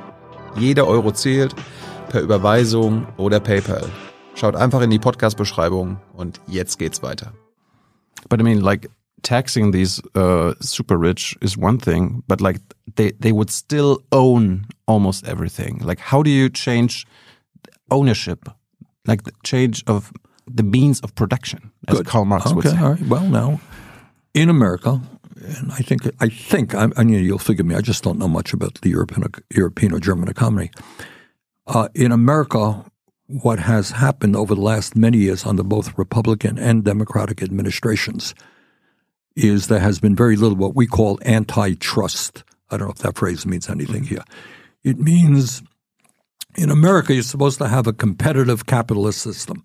Jeder 0.58 0.88
Euro 0.88 1.12
zählt, 1.12 1.56
per 2.10 2.22
Überweisung 2.22 3.08
oder 3.18 3.40
PayPal. 3.40 3.86
Schaut 4.36 4.56
einfach 4.56 4.82
in 4.82 4.90
die 4.90 5.00
Podcast-Beschreibung 5.00 5.98
und 6.14 6.40
jetzt 6.48 6.78
geht's 6.80 7.02
weiter. 7.02 7.34
But 8.30 8.40
I 8.40 8.44
mean, 8.44 8.62
like 8.62 8.90
taxing 9.24 9.72
these 9.72 10.02
uh, 10.16 10.54
super 10.60 11.00
rich 11.00 11.38
is 11.42 11.58
one 11.58 11.78
thing, 11.80 12.24
but 12.28 12.40
like 12.42 12.60
they 12.96 13.14
they 13.20 13.32
would 13.32 13.50
still 13.52 14.00
own 14.12 14.68
almost 14.86 15.26
everything. 15.28 15.80
Like, 15.84 16.00
how 16.12 16.24
do 16.24 16.30
you 16.30 16.50
change 16.50 17.06
ownership? 17.90 18.50
Like 19.06 19.24
the 19.24 19.32
change 19.44 19.84
of 19.88 20.12
the 20.46 20.64
means 20.64 21.00
of 21.02 21.14
production, 21.16 21.72
as 21.88 22.02
Karl 22.04 22.26
Marx 22.26 22.54
would 22.54 22.66
Okay, 22.66 22.76
say. 22.76 22.82
all 22.84 22.92
right. 22.92 23.08
Well, 23.08 23.28
now 23.30 23.60
in 24.38 24.50
America, 24.50 25.02
and 25.44 25.72
I 25.72 25.78
think 25.78 26.02
I 26.20 26.30
think 26.30 26.76
I, 26.76 26.90
I 26.96 27.04
mean, 27.04 27.24
you'll 27.24 27.40
forgive 27.40 27.66
me. 27.66 27.76
I 27.76 27.82
just 27.82 28.04
don't 28.04 28.20
know 28.20 28.28
much 28.28 28.54
about 28.54 28.76
the 28.82 28.90
European 28.90 29.26
European 29.50 29.94
or 29.94 30.00
German 30.00 30.30
economy. 30.30 30.70
Uh, 31.66 31.90
in 31.96 32.12
America, 32.12 32.86
what 33.26 33.60
has 33.60 33.92
happened 33.92 34.36
over 34.36 34.54
the 34.54 34.62
last 34.62 34.96
many 34.96 35.18
years 35.18 35.46
under 35.46 35.64
both 35.64 35.98
Republican 35.98 36.60
and 36.60 36.84
Democratic 36.84 37.42
administrations 37.42 38.36
is 39.36 39.68
there 39.68 39.80
has 39.80 40.00
been 40.00 40.16
very 40.16 40.36
little 40.36 40.58
what 40.58 40.76
we 40.76 40.86
call 40.86 41.20
antitrust. 41.26 42.44
I 42.70 42.78
don't 42.78 42.88
know 42.88 42.94
if 42.94 43.00
that 43.00 43.18
phrase 43.18 43.46
means 43.46 43.70
anything 43.70 44.04
here. 44.04 44.24
It 44.84 45.00
means 45.00 45.64
in 46.56 46.70
America, 46.70 47.14
you're 47.14 47.24
supposed 47.24 47.58
to 47.58 47.68
have 47.68 47.88
a 47.88 47.94
competitive 47.94 48.66
capitalist 48.66 49.22
system. 49.22 49.64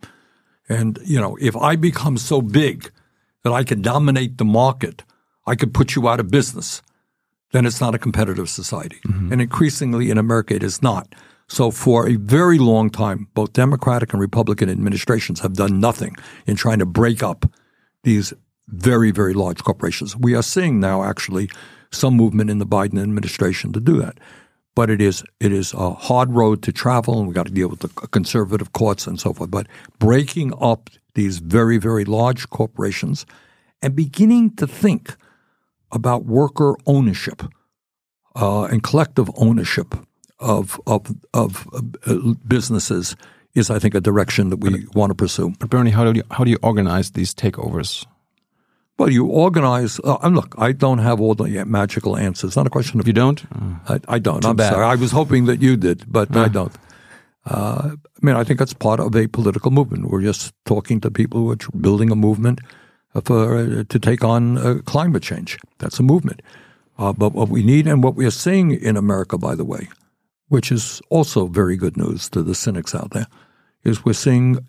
And, 0.69 0.99
you 1.05 1.21
know, 1.21 1.37
if 1.41 1.57
I 1.57 1.77
become 1.77 2.17
so 2.17 2.43
big 2.43 2.91
that 3.45 3.53
I 3.53 3.65
could 3.65 3.83
dominate 3.83 4.39
the 4.39 4.45
market, 4.45 5.05
I 5.47 5.55
could 5.55 5.75
put 5.75 5.95
you 5.95 6.09
out 6.09 6.21
of 6.21 6.31
business, 6.31 6.83
then 7.53 7.67
it's 7.67 7.81
not 7.81 7.95
a 7.95 7.99
competitive 7.99 8.49
society. 8.49 9.01
Mm-hmm. 9.07 9.33
And 9.33 9.43
increasingly 9.43 10.11
in 10.11 10.19
America, 10.19 10.55
it 10.55 10.63
is 10.63 10.83
not. 10.83 11.15
So 11.49 11.71
for 11.71 12.09
a 12.09 12.17
very 12.17 12.59
long 12.59 12.89
time, 12.89 13.29
both 13.35 13.53
Democratic 13.53 14.13
and 14.13 14.21
Republican 14.21 14.71
administrations 14.71 15.41
have 15.41 15.53
done 15.53 15.81
nothing 15.81 16.17
in 16.47 16.57
trying 16.57 16.79
to 16.79 16.87
break 16.87 17.23
up 17.23 17.45
these 18.05 18.33
very, 18.69 19.11
very 19.11 19.35
large 19.35 19.63
corporations. 19.63 20.17
We 20.17 20.35
are 20.35 20.43
seeing 20.43 20.81
now 20.81 21.03
actually 21.03 21.51
some 21.91 22.15
movement 22.15 22.49
in 22.49 22.59
the 22.59 22.67
Biden 22.67 23.01
administration 23.03 23.73
to 23.75 23.81
do 23.81 24.01
that. 24.01 24.19
But 24.75 24.89
it 24.89 25.03
is 25.03 25.23
it 25.39 25.53
is 25.53 25.75
a 25.75 25.91
hard 25.93 26.33
road 26.33 26.63
to 26.63 26.73
travel, 26.73 27.19
and 27.19 27.27
we've 27.27 27.35
got 27.35 27.47
to 27.47 27.53
deal 27.53 27.69
with 27.69 27.81
the 27.81 27.89
conservative 27.89 28.73
courts 28.73 29.07
and 29.07 29.21
so 29.21 29.33
forth. 29.35 29.51
But 29.51 29.67
breaking 29.99 30.55
up 30.61 30.89
these 31.15 31.39
very, 31.39 31.79
very 31.79 32.05
large 32.05 32.49
corporations 32.49 33.27
and 33.83 33.95
beginning 33.95 34.57
to 34.57 34.67
think 34.67 35.17
about 35.91 36.25
worker 36.25 36.75
ownership 36.87 37.43
uh, 38.35 38.65
and 38.65 38.83
collective 38.83 39.31
ownership 39.37 39.95
of 40.39 40.81
of 40.87 41.15
of 41.35 41.69
uh, 42.07 42.35
businesses 42.47 43.17
is, 43.55 43.71
I 43.71 43.79
think, 43.79 43.95
a 43.95 44.01
direction 44.01 44.49
that 44.51 44.61
we 44.61 44.87
want 44.95 45.11
to 45.11 45.15
pursue. 45.15 45.53
But 45.59 45.69
Bernie, 45.69 45.91
how 45.91 46.11
do 46.11 46.19
you 46.19 46.25
how 46.31 46.45
do 46.45 46.51
you 46.51 46.59
organize 46.63 47.11
these 47.11 47.35
takeovers? 47.35 48.07
Well, 49.03 49.11
you 49.11 49.27
organize. 49.27 49.99
Uh, 50.05 50.29
look, 50.29 50.55
I 50.59 50.71
don't 50.71 50.99
have 50.99 51.21
all 51.21 51.35
the 51.35 51.65
magical 51.65 52.17
answers. 52.17 52.51
It's 52.51 52.57
Not 52.57 52.69
a 52.69 52.71
question 52.71 53.01
of 53.01 53.07
You 53.09 53.13
don't? 53.13 53.43
I, 53.89 53.99
I 54.07 54.19
don't. 54.21 54.43
Too 54.43 54.51
I'm 54.51 54.55
bad. 54.55 54.73
sorry. 54.73 54.85
I 54.87 54.95
was 54.95 55.11
hoping 55.11 55.47
that 55.47 55.61
you 55.61 55.77
did, 55.77 56.05
but 56.07 56.37
I 56.37 56.47
don't. 56.47 56.73
Uh, 57.45 57.97
I 57.97 58.21
mean, 58.25 58.37
I 58.37 58.45
think 58.45 58.61
that's 58.61 58.73
part 58.73 59.01
of 59.01 59.17
a 59.17 59.27
political 59.27 59.73
movement. 59.73 60.09
We're 60.09 60.23
just 60.23 60.55
talking 60.67 61.01
to 61.01 61.11
people 61.11 61.41
who 61.41 61.51
are 61.51 61.57
building 61.81 62.13
a 62.13 62.15
movement 62.15 62.61
for 63.25 63.57
uh, 63.57 63.83
to 63.89 63.99
take 63.99 64.23
on 64.23 64.57
uh, 64.57 64.79
climate 64.85 65.25
change. 65.25 65.59
That's 65.79 65.99
a 65.99 66.05
movement. 66.05 66.41
Uh, 66.97 67.13
but 67.13 67.33
what 67.33 67.49
we 67.49 67.65
need, 67.65 67.89
and 67.89 68.05
what 68.05 68.15
we 68.15 68.25
are 68.25 68.31
seeing 68.31 68.71
in 68.71 68.97
America, 68.97 69.37
by 69.37 69.57
the 69.57 69.65
way, 69.65 69.89
which 70.47 70.71
is 70.71 71.03
also 71.11 71.49
very 71.49 71.77
good 71.77 71.97
news 71.97 72.31
to 72.31 72.45
the 72.45 72.55
cynics 72.55 72.95
out 72.95 73.11
there, 73.11 73.27
is 73.83 74.05
we're 74.05 74.13
seeing 74.13 74.65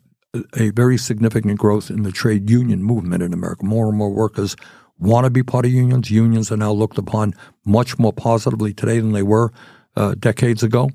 a- 0.55 0.69
very 0.71 0.97
significant 0.97 1.57
growth 1.59 1.89
in 1.89 2.03
the 2.03 2.11
trade 2.11 2.49
union 2.49 2.83
movement 2.83 3.23
in 3.23 3.33
America. 3.33 3.65
More 3.65 3.87
and 3.89 3.97
more 3.97 4.09
workers 4.09 4.55
want 4.99 5.25
to 5.25 5.29
be 5.29 5.43
part 5.43 5.65
of 5.65 5.71
unions. 5.71 6.09
Unions 6.11 6.51
are 6.51 6.57
now 6.57 6.71
looked 6.71 6.97
upon 6.97 7.33
much 7.65 7.97
more 7.99 8.13
positively 8.13 8.73
today 8.73 8.99
than 8.99 9.11
they 9.11 9.23
were 9.23 9.51
uh, 9.95 10.15
decades 10.19 10.63
ago. 10.63 10.89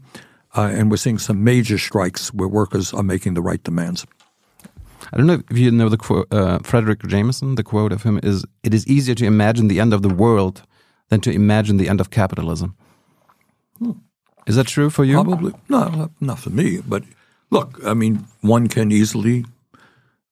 Uh, 0.56 0.62
and 0.72 0.90
we're 0.90 0.96
seeing 0.96 1.18
some 1.18 1.44
major 1.44 1.78
strikes 1.78 2.32
where 2.32 2.48
workers 2.48 2.92
are 2.94 3.02
making 3.02 3.34
the 3.34 3.42
right 3.42 3.62
demands. 3.62 4.06
I 5.12 5.16
don't 5.16 5.26
know 5.26 5.42
if 5.50 5.56
you 5.58 5.70
know 5.70 5.88
the 5.88 5.96
quote, 5.96 6.26
uh, 6.32 6.58
Fredric 6.60 7.06
Jameson. 7.06 7.54
The 7.54 7.62
quote 7.62 7.92
of 7.92 8.02
him 8.02 8.18
is, 8.22 8.44
"It 8.62 8.74
is 8.74 8.86
easier 8.86 9.14
to 9.14 9.24
imagine 9.26 9.68
the 9.68 9.78
end 9.80 9.92
of 9.94 10.02
the 10.02 10.08
world 10.08 10.62
than 11.08 11.20
to 11.20 11.30
imagine 11.30 11.76
the 11.76 11.88
end 11.88 12.00
of 12.00 12.10
capitalism." 12.10 12.74
Is 14.46 14.56
that 14.56 14.66
true 14.66 14.90
for 14.90 15.04
you? 15.04 15.14
Probably 15.14 15.52
no, 15.68 15.88
not- 15.88 16.10
not 16.20 16.38
for 16.38 16.50
me. 16.50 16.80
But 16.86 17.04
look, 17.50 17.78
I 17.84 17.94
mean, 17.94 18.24
one 18.40 18.68
can 18.68 18.90
easily 18.92 19.44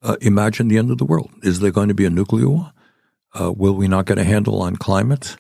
uh, 0.03 0.17
imagine 0.21 0.69
the 0.69 0.79
end 0.79 0.91
of 0.91 0.99
the 0.99 1.05
world. 1.05 1.31
Is 1.43 1.61
there 1.61 1.71
going 1.71 1.89
to 1.89 1.95
be 1.95 2.05
a 2.07 2.11
nuclear 2.11 2.49
war? 2.49 2.73
Uh, 3.39 3.53
will 3.53 3.75
we 3.75 3.89
not 3.89 4.07
get 4.07 4.19
a 4.19 4.25
handle 4.25 4.63
on 4.63 4.77
climate? 4.77 5.37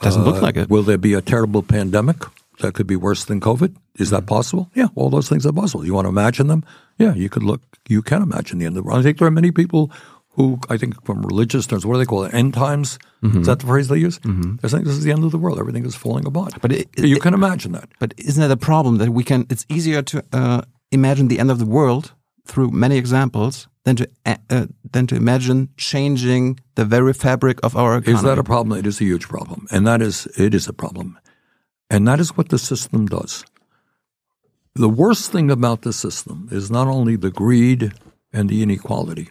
Doesn't 0.00 0.24
look 0.24 0.36
Uh, 0.36 0.42
like 0.46 0.56
it. 0.56 0.68
Will 0.68 0.82
there 0.82 0.98
be 0.98 1.14
a 1.14 1.20
terrible 1.22 1.62
pandemic 1.62 2.16
that 2.60 2.74
could 2.74 2.86
be 2.86 2.96
worse 2.96 3.24
than 3.24 3.40
COVID? 3.40 3.74
Is 3.98 4.10
that 4.10 4.26
possible? 4.26 4.70
Yeah, 4.74 4.88
all 4.94 5.10
those 5.10 5.28
things 5.28 5.46
are 5.46 5.52
possible. 5.52 5.84
You 5.86 5.94
want 5.94 6.04
to 6.06 6.10
imagine 6.10 6.48
them? 6.48 6.64
Yeah, 6.98 7.14
you 7.14 7.28
could 7.28 7.42
look. 7.42 7.60
You 7.88 8.02
can 8.02 8.22
imagine 8.22 8.58
the 8.58 8.66
end 8.66 8.76
of 8.76 8.82
the 8.82 8.86
world. 8.86 8.98
I 9.00 9.02
think 9.02 9.18
there 9.18 9.28
are 9.28 9.30
many 9.30 9.50
people 9.50 9.90
who, 10.36 10.58
I 10.68 10.76
think, 10.76 11.02
from 11.06 11.22
religious 11.22 11.66
terms, 11.66 11.86
what 11.86 11.94
do 11.94 11.98
they 11.98 12.04
call 12.04 12.24
it? 12.24 12.34
End 12.34 12.52
times. 12.52 12.98
Mm-hmm. 13.22 13.40
Is 13.40 13.46
that 13.46 13.60
the 13.60 13.66
phrase 13.66 13.88
they 13.88 13.96
use? 13.98 14.18
They're 14.22 14.68
saying 14.68 14.84
this 14.84 14.96
is 14.96 15.04
the 15.04 15.12
end 15.12 15.24
of 15.24 15.30
the 15.30 15.38
world. 15.38 15.58
Everything 15.58 15.86
is 15.86 15.94
falling 15.96 16.26
apart. 16.26 16.52
But 16.60 16.72
it- 16.72 16.88
you 16.98 17.16
it- 17.16 17.22
can 17.22 17.32
imagine 17.32 17.72
that. 17.72 17.88
But 17.98 18.12
isn't 18.18 18.40
that 18.42 18.50
a 18.50 18.56
problem 18.56 18.98
that 18.98 19.08
we 19.10 19.24
can? 19.24 19.46
It's 19.48 19.64
easier 19.70 20.02
to 20.02 20.22
uh, 20.32 20.62
imagine 20.90 21.28
the 21.28 21.38
end 21.38 21.50
of 21.50 21.58
the 21.58 21.66
world 21.66 22.12
through 22.46 22.70
many 22.70 22.96
examples 22.96 23.68
than 23.84 23.96
to 23.96 24.10
uh, 24.24 24.36
uh, 24.50 24.66
than 24.92 25.06
to 25.06 25.14
imagine 25.14 25.68
changing 25.76 26.58
the 26.74 26.84
very 26.84 27.12
fabric 27.12 27.58
of 27.62 27.76
our 27.76 27.98
economy. 27.98 28.18
Is 28.18 28.22
that 28.22 28.38
a 28.38 28.44
problem? 28.44 28.78
It 28.78 28.86
is 28.86 29.00
a 29.00 29.04
huge 29.04 29.28
problem, 29.28 29.66
and 29.70 29.86
that 29.86 30.02
is 30.02 30.26
it 30.36 30.54
is 30.54 30.68
a 30.68 30.72
problem, 30.72 31.18
and 31.90 32.06
that 32.06 32.20
is 32.20 32.36
what 32.36 32.48
the 32.48 32.58
system 32.58 33.06
does. 33.06 33.44
The 34.74 34.88
worst 34.88 35.32
thing 35.32 35.50
about 35.50 35.82
the 35.82 35.92
system 35.92 36.48
is 36.52 36.70
not 36.70 36.86
only 36.88 37.16
the 37.16 37.30
greed 37.30 37.92
and 38.32 38.48
the 38.48 38.62
inequality. 38.62 39.28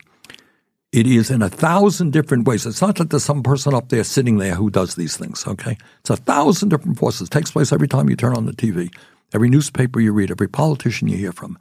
It 0.91 1.05
is 1.05 1.29
in 1.29 1.41
a 1.41 1.50
thousand 1.50 2.13
different 2.13 2.47
ways. 2.47 2.65
It's 2.65 2.81
not 2.81 2.95
that 2.95 3.09
there's 3.09 3.25
some 3.25 3.43
person 3.43 3.74
up 3.74 3.89
there 3.89 4.05
sitting 4.05 4.38
there 4.38 4.55
who 4.55 4.69
does 4.69 4.95
these 4.95 5.17
things. 5.17 5.45
Okay, 5.45 5.77
it's 6.00 6.09
a 6.09 6.15
thousand 6.15 6.69
different 6.69 6.97
forces. 6.97 7.27
It 7.27 7.31
takes 7.31 7.51
place 7.51 7.74
every 7.74 7.89
time 7.89 8.09
you 8.09 8.15
turn 8.15 8.35
on 8.35 8.45
the 8.45 8.53
TV, 8.53 8.89
every 9.34 9.50
newspaper 9.50 10.00
you 10.00 10.13
read, 10.13 10.32
every 10.32 10.48
politician 10.48 11.08
you 11.08 11.17
hear 11.17 11.32
from. 11.32 11.58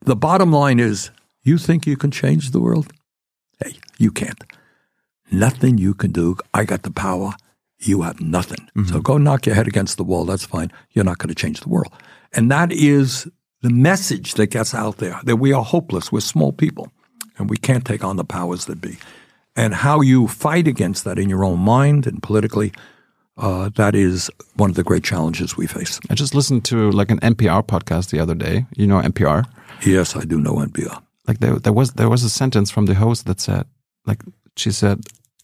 The 0.00 0.16
bottom 0.16 0.52
line 0.52 0.80
is, 0.80 1.10
you 1.42 1.58
think 1.58 1.86
you 1.86 1.96
can 1.96 2.10
change 2.10 2.50
the 2.50 2.60
world? 2.60 2.92
Hey, 3.62 3.74
you 3.98 4.10
can't. 4.10 4.42
Nothing 5.30 5.78
you 5.78 5.94
can 5.94 6.12
do. 6.12 6.36
I 6.52 6.64
got 6.64 6.82
the 6.82 6.90
power. 6.90 7.32
You 7.78 8.02
have 8.02 8.20
nothing. 8.20 8.68
Mm-hmm. 8.76 8.92
So 8.92 9.00
go 9.00 9.18
knock 9.18 9.46
your 9.46 9.54
head 9.54 9.66
against 9.66 9.96
the 9.96 10.04
wall. 10.04 10.24
That's 10.24 10.44
fine. 10.44 10.72
You're 10.92 11.04
not 11.04 11.18
going 11.18 11.28
to 11.28 11.34
change 11.34 11.60
the 11.60 11.68
world. 11.68 11.92
And 12.32 12.50
that 12.50 12.72
is 12.72 13.28
the 13.62 13.70
message 13.70 14.34
that 14.34 14.48
gets 14.48 14.74
out 14.74 14.98
there 14.98 15.20
that 15.24 15.36
we 15.36 15.52
are 15.52 15.64
hopeless. 15.64 16.12
We're 16.12 16.20
small 16.20 16.52
people 16.52 16.90
and 17.38 17.48
we 17.48 17.56
can't 17.56 17.84
take 17.84 18.04
on 18.04 18.16
the 18.16 18.24
powers 18.24 18.66
that 18.66 18.80
be. 18.80 18.98
And 19.56 19.74
how 19.74 20.00
you 20.00 20.28
fight 20.28 20.66
against 20.66 21.04
that 21.04 21.18
in 21.18 21.28
your 21.28 21.44
own 21.44 21.60
mind 21.60 22.06
and 22.06 22.22
politically, 22.22 22.72
uh, 23.36 23.68
that 23.76 23.94
is 23.94 24.30
one 24.56 24.70
of 24.70 24.76
the 24.76 24.82
great 24.84 25.04
challenges 25.04 25.56
we 25.56 25.66
face. 25.66 25.98
I 26.10 26.14
just 26.14 26.34
listened 26.34 26.64
to 26.66 26.90
like 26.92 27.10
an 27.10 27.20
NPR 27.20 27.62
podcast 27.66 28.10
the 28.10 28.20
other 28.20 28.34
day. 28.34 28.66
You 28.76 28.86
know 28.86 29.00
NPR. 29.00 29.44
Yes, 29.86 30.16
I 30.16 30.24
do 30.24 30.38
know 30.40 30.54
NPR. 30.56 31.02
Like 31.26 31.38
there, 31.40 31.58
there 31.58 31.72
was 31.72 31.92
there 31.92 32.08
was 32.08 32.22
a 32.24 32.28
sentence 32.30 32.70
from 32.70 32.86
the 32.86 32.94
host 32.94 33.24
that 33.26 33.40
said, 33.40 33.64
like 34.06 34.22
she 34.56 34.70
said, 34.72 35.00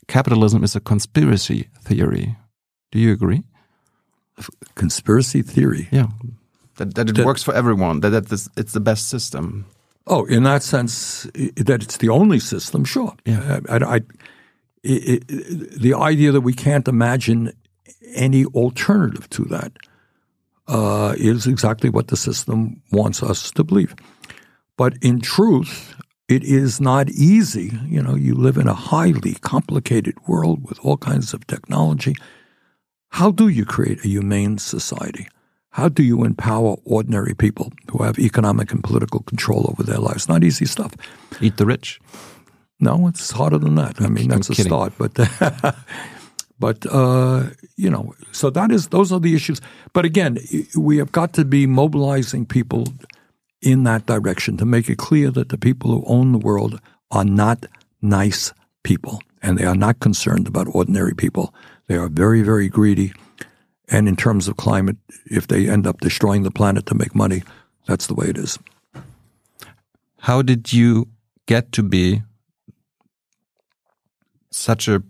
capitalism 0.08 0.62
is 0.64 0.76
a 0.76 0.80
conspiracy 0.80 1.68
theory. 1.84 2.36
Do 2.92 2.98
you 2.98 3.12
agree? 3.12 3.42
Conspiracy 4.74 5.42
theory. 5.42 5.88
Yeah, 5.90 6.06
that 6.76 6.94
that 6.94 7.08
it 7.08 7.16
That- 7.16 7.26
works 7.26 7.42
for 7.42 7.54
everyone. 7.54 8.00
That 8.00 8.10
that 8.10 8.28
this, 8.28 8.48
it's 8.56 8.72
the 8.72 8.80
best 8.80 9.08
system. 9.08 9.64
Oh, 10.06 10.24
in 10.28 10.42
that 10.44 10.62
sense, 10.62 11.22
that 11.56 11.82
it's 11.82 11.98
the 11.98 12.08
only 12.08 12.40
system, 12.40 12.84
sure. 12.84 13.12
Yeah. 13.26 13.60
I, 13.68 13.76
I, 13.76 13.78
I, 13.78 13.94
i- 13.96 14.00
i- 14.84 15.20
the 15.80 15.94
idea 15.94 16.32
that 16.32 16.40
we 16.40 16.52
can't 16.54 16.88
imagine 16.88 17.52
any 18.14 18.44
alternative 18.46 19.28
to 19.30 19.44
that 19.44 19.72
uh, 20.68 21.14
is 21.16 21.46
exactly 21.46 21.90
what 21.90 22.08
the 22.08 22.16
system 22.16 22.80
wants 22.92 23.22
us 23.22 23.50
to 23.52 23.64
believe. 23.64 23.94
But 24.76 24.94
in 25.02 25.20
truth, 25.20 25.94
it 26.28 26.44
is 26.44 26.80
not 26.80 27.10
easy. 27.10 27.72
You 27.86 28.02
know, 28.02 28.14
you 28.14 28.34
live 28.34 28.56
in 28.56 28.68
a 28.68 28.74
highly 28.74 29.34
complicated 29.40 30.14
world 30.26 30.64
with 30.68 30.78
all 30.84 30.96
kinds 30.96 31.34
of 31.34 31.46
technology. 31.46 32.14
How 33.08 33.32
do 33.32 33.48
you 33.48 33.64
create 33.64 34.04
a 34.04 34.08
humane 34.08 34.58
society? 34.58 35.28
How 35.70 35.88
do 35.88 36.02
you 36.02 36.24
empower 36.24 36.76
ordinary 36.84 37.34
people 37.34 37.72
who 37.90 38.02
have 38.02 38.18
economic 38.18 38.72
and 38.72 38.82
political 38.82 39.20
control 39.20 39.66
over 39.68 39.82
their 39.82 39.98
lives? 39.98 40.28
Not 40.28 40.44
easy 40.44 40.66
stuff. 40.66 40.94
Eat 41.40 41.56
the 41.56 41.66
rich. 41.66 42.00
No, 42.80 43.08
it's 43.08 43.30
harder 43.30 43.58
than 43.58 43.74
that. 43.74 44.00
I 44.00 44.08
mean, 44.08 44.32
I'm 44.32 44.38
that's 44.38 44.50
a 44.50 44.54
start, 44.54 44.94
but 44.98 45.12
but 46.60 46.86
uh, 46.86 47.44
you 47.76 47.90
know, 47.90 48.14
so 48.30 48.50
that 48.50 48.70
is 48.70 48.88
those 48.88 49.10
are 49.10 49.18
the 49.18 49.34
issues. 49.34 49.60
But 49.92 50.04
again, 50.04 50.38
we 50.76 50.98
have 50.98 51.10
got 51.10 51.32
to 51.32 51.44
be 51.44 51.66
mobilizing 51.66 52.46
people 52.46 52.84
in 53.62 53.84
that 53.84 54.06
direction 54.06 54.56
to 54.58 54.64
make 54.64 54.88
it 54.88 54.98
clear 54.98 55.30
that 55.30 55.48
the 55.48 55.58
people 55.58 55.90
who 55.90 56.04
own 56.06 56.32
the 56.32 56.38
world 56.38 56.80
are 57.10 57.24
not 57.24 57.66
nice 58.02 58.52
people, 58.82 59.20
and 59.42 59.58
they 59.58 59.64
are 59.64 59.74
not 59.74 59.98
concerned 60.00 60.46
about 60.46 60.68
ordinary 60.70 61.14
people. 61.14 61.52
They 61.88 61.96
are 61.96 62.08
very, 62.08 62.42
very 62.42 62.68
greedy. 62.68 63.12
And 63.88 64.06
in 64.06 64.14
terms 64.14 64.46
of 64.46 64.56
climate, 64.56 64.96
if 65.26 65.48
they 65.48 65.68
end 65.68 65.86
up 65.86 66.00
destroying 66.00 66.44
the 66.44 66.52
planet 66.52 66.86
to 66.86 66.94
make 66.94 67.14
money, 67.14 67.42
that's 67.86 68.06
the 68.06 68.14
way 68.14 68.26
it 68.28 68.38
is. 68.38 68.58
How 70.18 70.42
did 70.42 70.72
you 70.72 71.08
get 71.46 71.72
to 71.72 71.82
be 71.82 72.22
such 74.50 74.86
a 74.86 75.02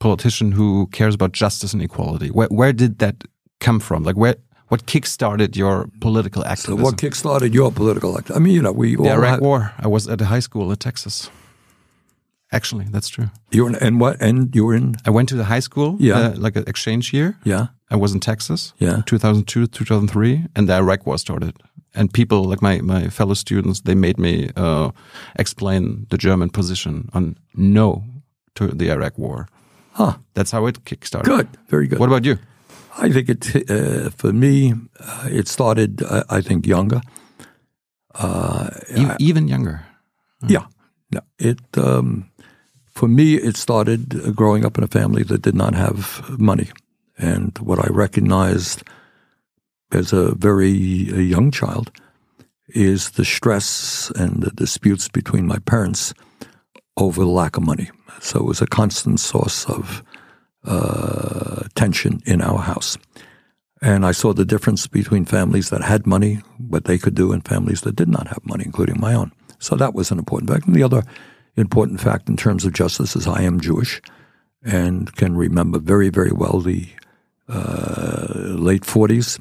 politician 0.00 0.52
who 0.52 0.86
cares 0.92 1.14
about 1.14 1.32
justice 1.32 1.72
and 1.74 1.82
equality? 1.82 2.28
Where 2.30 2.48
where 2.50 2.72
did 2.72 2.98
that 2.98 3.14
come 3.60 3.80
from? 3.80 4.02
Like 4.04 4.16
where 4.16 4.36
what 4.68 4.86
kickstarted 4.86 5.56
your 5.56 5.88
political 6.00 6.42
So 6.42 6.48
activism? 6.48 6.82
what 6.82 6.96
kickstarted 6.96 7.54
your 7.54 7.72
political 7.72 8.16
activism? 8.18 8.42
I 8.42 8.44
mean, 8.44 8.54
you 8.54 8.62
know, 8.62 8.72
we 8.72 8.96
the 8.96 9.10
Iraq 9.12 9.30
had- 9.30 9.40
War. 9.40 9.72
I 9.78 9.88
was 9.88 10.08
at 10.08 10.20
a 10.20 10.26
high 10.26 10.40
school 10.42 10.70
in 10.70 10.76
Texas. 10.76 11.30
Actually, 12.50 12.86
that's 12.90 13.08
true. 13.10 13.28
You 13.50 13.64
were 13.64 13.70
in, 13.70 13.76
and 13.76 14.00
what? 14.00 14.16
And 14.20 14.54
you 14.56 14.64
were 14.64 14.74
in? 14.76 14.94
I 15.06 15.10
went 15.10 15.28
to 15.28 15.34
the 15.36 15.44
high 15.44 15.60
school, 15.60 15.96
Yeah. 16.00 16.18
uh, 16.18 16.34
like 16.44 16.56
an 16.56 16.64
exchange 16.66 17.12
year. 17.12 17.36
Yeah. 17.44 17.66
I 17.90 17.96
was 17.96 18.12
in 18.14 18.20
Texas, 18.20 18.72
Yeah. 18.78 19.02
2002, 19.04 19.66
2003, 19.66 20.46
and 20.56 20.66
the 20.68 20.74
Iraq 20.74 21.06
War 21.06 21.18
started. 21.18 21.52
And 21.94 22.10
people, 22.12 22.44
like 22.44 22.62
my, 22.62 22.80
my 22.80 23.08
fellow 23.10 23.34
students, 23.34 23.80
they 23.82 23.94
made 23.94 24.18
me 24.18 24.50
uh, 24.56 24.90
explain 25.38 26.06
the 26.10 26.16
German 26.16 26.48
position 26.50 27.08
on 27.12 27.36
no 27.54 28.02
to 28.54 28.68
the 28.68 28.90
Iraq 28.90 29.18
War. 29.18 29.46
Huh. 29.98 30.18
That's 30.34 30.52
how 30.52 30.68
it 30.68 30.84
kickstarted. 30.84 31.24
Good. 31.24 31.48
Very 31.68 31.88
good. 31.88 31.98
What 31.98 32.08
about 32.08 32.24
you? 32.24 32.38
I 32.98 33.10
think 33.10 33.28
it 33.28 33.70
uh, 33.70 34.10
for 34.10 34.32
me, 34.32 34.72
uh, 35.00 35.28
it 35.30 35.48
started. 35.48 36.02
Uh, 36.02 36.22
I 36.30 36.40
think 36.40 36.66
younger. 36.66 37.00
E- 38.96 39.16
even 39.18 39.48
younger. 39.48 39.80
Yeah. 40.46 40.66
No, 41.10 41.20
it 41.38 41.58
um, 41.76 42.30
for 42.94 43.08
me, 43.08 43.34
it 43.34 43.56
started 43.56 44.14
uh, 44.14 44.30
growing 44.30 44.64
up 44.64 44.78
in 44.78 44.84
a 44.84 44.88
family 44.88 45.24
that 45.24 45.42
did 45.42 45.54
not 45.54 45.74
have 45.74 46.38
money. 46.38 46.68
And 47.16 47.58
what 47.58 47.78
I 47.78 47.88
recognized 47.90 48.82
as 49.90 50.12
a 50.12 50.34
very 50.34 51.08
a 51.10 51.22
young 51.22 51.50
child 51.50 51.90
is 52.68 53.10
the 53.10 53.24
stress 53.24 54.12
and 54.16 54.42
the 54.42 54.50
disputes 54.50 55.08
between 55.08 55.46
my 55.46 55.58
parents 55.58 56.14
over 56.96 57.20
the 57.24 57.30
lack 57.30 57.56
of 57.56 57.64
money. 57.64 57.90
So 58.20 58.40
it 58.40 58.44
was 58.44 58.62
a 58.62 58.66
constant 58.66 59.20
source 59.20 59.64
of 59.66 60.02
uh, 60.64 61.62
tension 61.74 62.20
in 62.26 62.42
our 62.42 62.58
house. 62.58 62.98
And 63.80 64.04
I 64.04 64.12
saw 64.12 64.32
the 64.32 64.44
difference 64.44 64.86
between 64.86 65.24
families 65.24 65.70
that 65.70 65.82
had 65.82 66.06
money, 66.06 66.40
what 66.58 66.84
they 66.84 66.98
could 66.98 67.14
do, 67.14 67.32
and 67.32 67.46
families 67.46 67.82
that 67.82 67.94
did 67.96 68.08
not 68.08 68.26
have 68.26 68.44
money, 68.44 68.64
including 68.66 69.00
my 69.00 69.14
own. 69.14 69.32
So 69.60 69.76
that 69.76 69.94
was 69.94 70.10
an 70.10 70.18
important 70.18 70.50
fact. 70.50 70.66
And 70.66 70.74
the 70.74 70.82
other 70.82 71.04
important 71.56 72.00
fact 72.00 72.28
in 72.28 72.36
terms 72.36 72.64
of 72.64 72.72
justice 72.72 73.14
is 73.16 73.26
I 73.26 73.42
am 73.42 73.60
Jewish 73.60 74.00
and 74.62 75.14
can 75.14 75.36
remember 75.36 75.78
very, 75.78 76.08
very 76.08 76.32
well 76.32 76.60
the 76.60 76.88
uh, 77.48 78.32
late 78.34 78.82
40s 78.82 79.40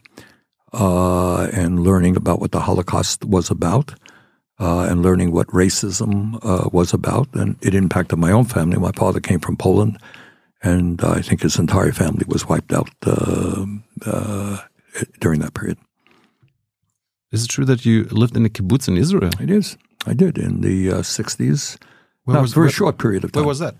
uh, 0.73 1.47
and 1.53 1.79
learning 1.79 2.15
about 2.15 2.39
what 2.39 2.51
the 2.51 2.59
Holocaust 2.59 3.25
was 3.25 3.49
about 3.49 3.95
uh, 4.59 4.87
and 4.89 5.03
learning 5.03 5.31
what 5.31 5.47
racism 5.47 6.39
uh, 6.43 6.69
was 6.71 6.93
about. 6.93 7.27
And 7.33 7.57
it 7.61 7.75
impacted 7.75 8.19
my 8.19 8.31
own 8.31 8.45
family. 8.45 8.77
My 8.77 8.91
father 8.91 9.19
came 9.19 9.39
from 9.39 9.57
Poland, 9.57 9.97
and 10.63 11.01
I 11.03 11.21
think 11.21 11.41
his 11.41 11.57
entire 11.57 11.91
family 11.91 12.25
was 12.27 12.47
wiped 12.47 12.73
out 12.73 12.89
uh, 13.05 13.65
uh, 14.05 14.57
during 15.19 15.39
that 15.41 15.53
period. 15.53 15.77
Is 17.31 17.43
it 17.43 17.49
true 17.49 17.65
that 17.65 17.85
you 17.85 18.05
lived 18.05 18.37
in 18.37 18.45
a 18.45 18.49
kibbutz 18.49 18.87
in 18.87 18.97
Israel? 18.97 19.31
It 19.39 19.49
is. 19.49 19.77
I 20.05 20.13
did 20.13 20.37
in 20.37 20.61
the 20.61 20.87
60s. 20.87 21.77
Where 22.23 22.41
was, 22.41 22.53
for 22.53 22.65
a 22.65 22.71
short 22.71 22.97
period 22.97 23.23
of 23.23 23.31
time. 23.31 23.41
Where 23.41 23.47
was 23.47 23.59
that? 23.59 23.75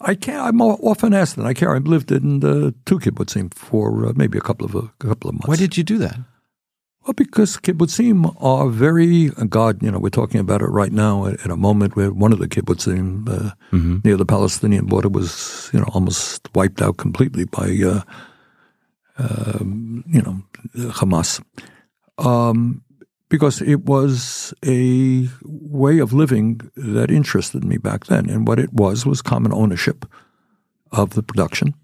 I 0.00 0.14
can't. 0.14 0.42
I'm 0.42 0.60
often 0.60 1.14
asked 1.14 1.36
that. 1.36 1.46
I 1.46 1.54
can't. 1.54 1.72
I've 1.72 1.86
lived 1.86 2.12
in 2.12 2.40
the 2.40 2.74
two 2.84 2.98
kibbutzim 2.98 3.52
for 3.54 4.06
uh, 4.06 4.12
maybe 4.14 4.38
a 4.38 4.40
couple 4.40 4.66
of 4.66 4.74
a 4.74 4.88
couple 4.98 5.30
of 5.30 5.34
months. 5.36 5.48
Why 5.48 5.56
did 5.56 5.76
you 5.76 5.84
do 5.84 5.98
that? 5.98 6.18
Well, 7.06 7.14
because 7.14 7.56
kibbutzim 7.58 8.34
are 8.42 8.68
very 8.68 9.30
uh, 9.36 9.44
God. 9.44 9.80
You 9.80 9.92
know, 9.92 10.00
we're 10.00 10.08
talking 10.08 10.40
about 10.40 10.60
it 10.60 10.66
right 10.66 10.90
now 10.90 11.26
at, 11.26 11.40
at 11.44 11.52
a 11.52 11.56
moment 11.56 11.94
where 11.94 12.10
one 12.10 12.32
of 12.32 12.40
the 12.40 12.48
kibbutzim 12.48 13.28
uh, 13.28 13.54
mm-hmm. 13.70 13.98
near 14.02 14.16
the 14.16 14.26
Palestinian 14.26 14.86
border 14.86 15.08
was, 15.08 15.70
you 15.72 15.78
know, 15.78 15.86
almost 15.94 16.48
wiped 16.56 16.82
out 16.82 16.96
completely 16.96 17.44
by, 17.44 17.78
uh, 17.86 18.00
um, 19.18 20.02
you 20.08 20.20
know, 20.20 20.42
Hamas. 20.90 21.40
Um, 22.18 22.82
because 23.28 23.62
it 23.62 23.84
was 23.84 24.52
a 24.64 25.28
way 25.44 26.00
of 26.00 26.12
living 26.12 26.60
that 26.76 27.12
interested 27.12 27.62
me 27.62 27.76
back 27.78 28.06
then. 28.06 28.28
And 28.28 28.48
what 28.48 28.58
it 28.58 28.72
was 28.72 29.06
was 29.06 29.22
common 29.22 29.52
ownership 29.52 30.06
of 30.90 31.10
the 31.10 31.22
production. 31.22 31.74